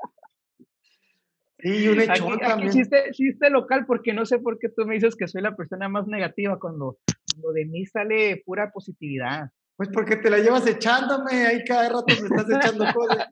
[1.58, 2.72] sí, un hecho también.
[2.72, 5.88] Chiste, chiste, local, porque no sé por qué tú me dices que soy la persona
[5.88, 6.98] más negativa cuando,
[7.32, 9.50] cuando de mí sale pura positividad.
[9.76, 13.28] Pues porque te la llevas echándome, ahí cada rato me estás echando cosas.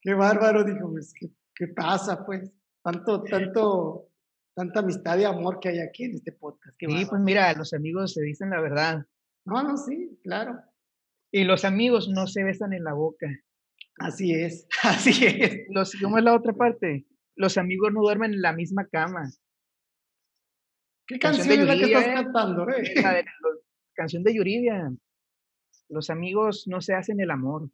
[0.00, 2.52] Qué bárbaro, dijo, pues, ¿qué, ¿qué pasa, pues?
[2.82, 4.08] Tanto, tanto
[4.58, 6.76] tanta amistad y amor que hay aquí en este podcast.
[6.80, 9.06] sí, pues mira, los amigos se dicen la verdad.
[9.44, 10.60] No, no, sí, claro.
[11.30, 13.28] Y los amigos no se besan en la boca.
[14.00, 15.60] Así es, así es.
[15.68, 17.06] Los, ¿Cómo es la otra parte?
[17.38, 19.30] Los amigos no duermen en la misma cama.
[21.06, 22.14] ¿Qué canción, es la que estás ¿eh?
[22.14, 22.68] cantando?
[22.68, 22.94] Eh?
[22.96, 23.24] La
[23.94, 24.90] canción de Yuridia.
[25.88, 27.70] Los amigos no se hacen el amor.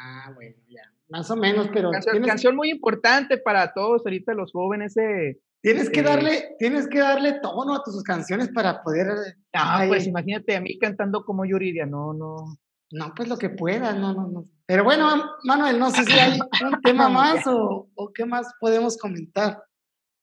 [0.00, 0.82] Ah, bueno, ya.
[1.08, 1.90] Más o menos, pero...
[1.90, 4.96] Canción, canción muy importante para todos ahorita los jóvenes.
[4.96, 9.08] Eh, tienes que darle, tienes que darle tono a tus canciones para poder...
[9.52, 12.56] Ah, pues imagínate a mí cantando como Yuridia, no, no.
[12.92, 14.48] No, pues lo que pueda, no, no, no.
[14.66, 15.06] Pero bueno,
[15.44, 19.64] Manuel, no sé si hay un tema más o, o, qué más podemos comentar.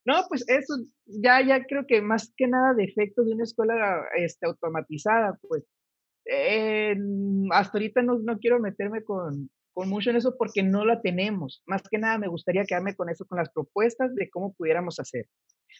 [0.06, 4.04] No, pues eso, ya, ya creo que más que nada de efecto de una escuela
[4.16, 5.64] este, automatizada, pues
[6.26, 6.96] eh,
[7.52, 11.64] hasta ahorita no, no quiero meterme con, con mucho en eso porque no la tenemos.
[11.66, 15.26] Más que nada me gustaría quedarme con eso, con las propuestas de cómo pudiéramos hacer.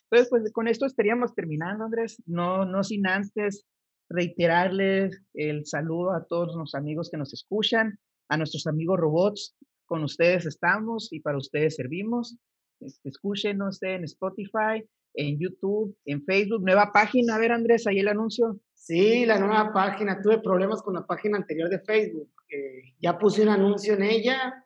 [0.04, 2.22] Entonces, pues con esto estaríamos terminando, Andrés.
[2.26, 3.66] No, no sin antes
[4.10, 8.00] reiterarles el saludo a todos los amigos que nos escuchan,
[8.30, 9.56] a nuestros amigos robots.
[9.86, 12.38] Con ustedes estamos y para ustedes servimos.
[13.04, 14.84] Escúchenos en Spotify,
[15.16, 17.36] en YouTube, en Facebook, nueva página.
[17.36, 18.60] A ver, Andrés, ahí el anuncio.
[18.74, 20.22] Sí, la nueva página.
[20.22, 22.30] Tuve problemas con la página anterior de Facebook.
[23.00, 24.66] Ya puse un anuncio en ella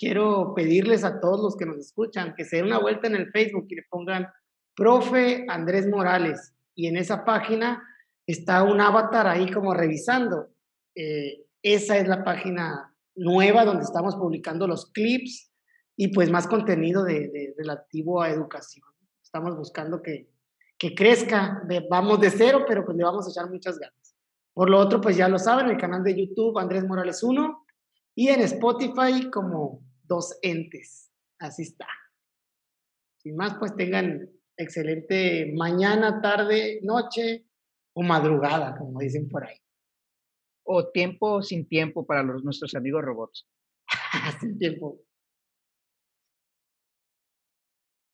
[0.00, 3.30] quiero pedirles a todos los que nos escuchan que se den una vuelta en el
[3.30, 4.26] Facebook y le pongan
[4.74, 6.54] profe Andrés Morales.
[6.74, 7.82] Y en esa página
[8.30, 10.48] está un avatar ahí como revisando.
[10.94, 15.52] Eh, esa es la página nueva donde estamos publicando los clips
[15.96, 18.84] y pues más contenido de, relativo a educación.
[19.22, 20.30] Estamos buscando que,
[20.78, 21.62] que crezca.
[21.90, 24.16] vamos de cero, pero pues le vamos a echar muchas ganas.
[24.52, 27.66] Por lo otro, pues ya lo saben, el canal de YouTube Andrés Morales 1
[28.16, 31.10] y en Spotify como dos entes.
[31.38, 31.86] Así está.
[33.18, 37.49] Sin más, pues tengan excelente mañana, tarde, noche
[37.94, 39.56] o madrugada, como dicen por ahí.
[40.64, 43.46] O tiempo sin tiempo para los, nuestros amigos robots.
[44.40, 45.00] sin tiempo.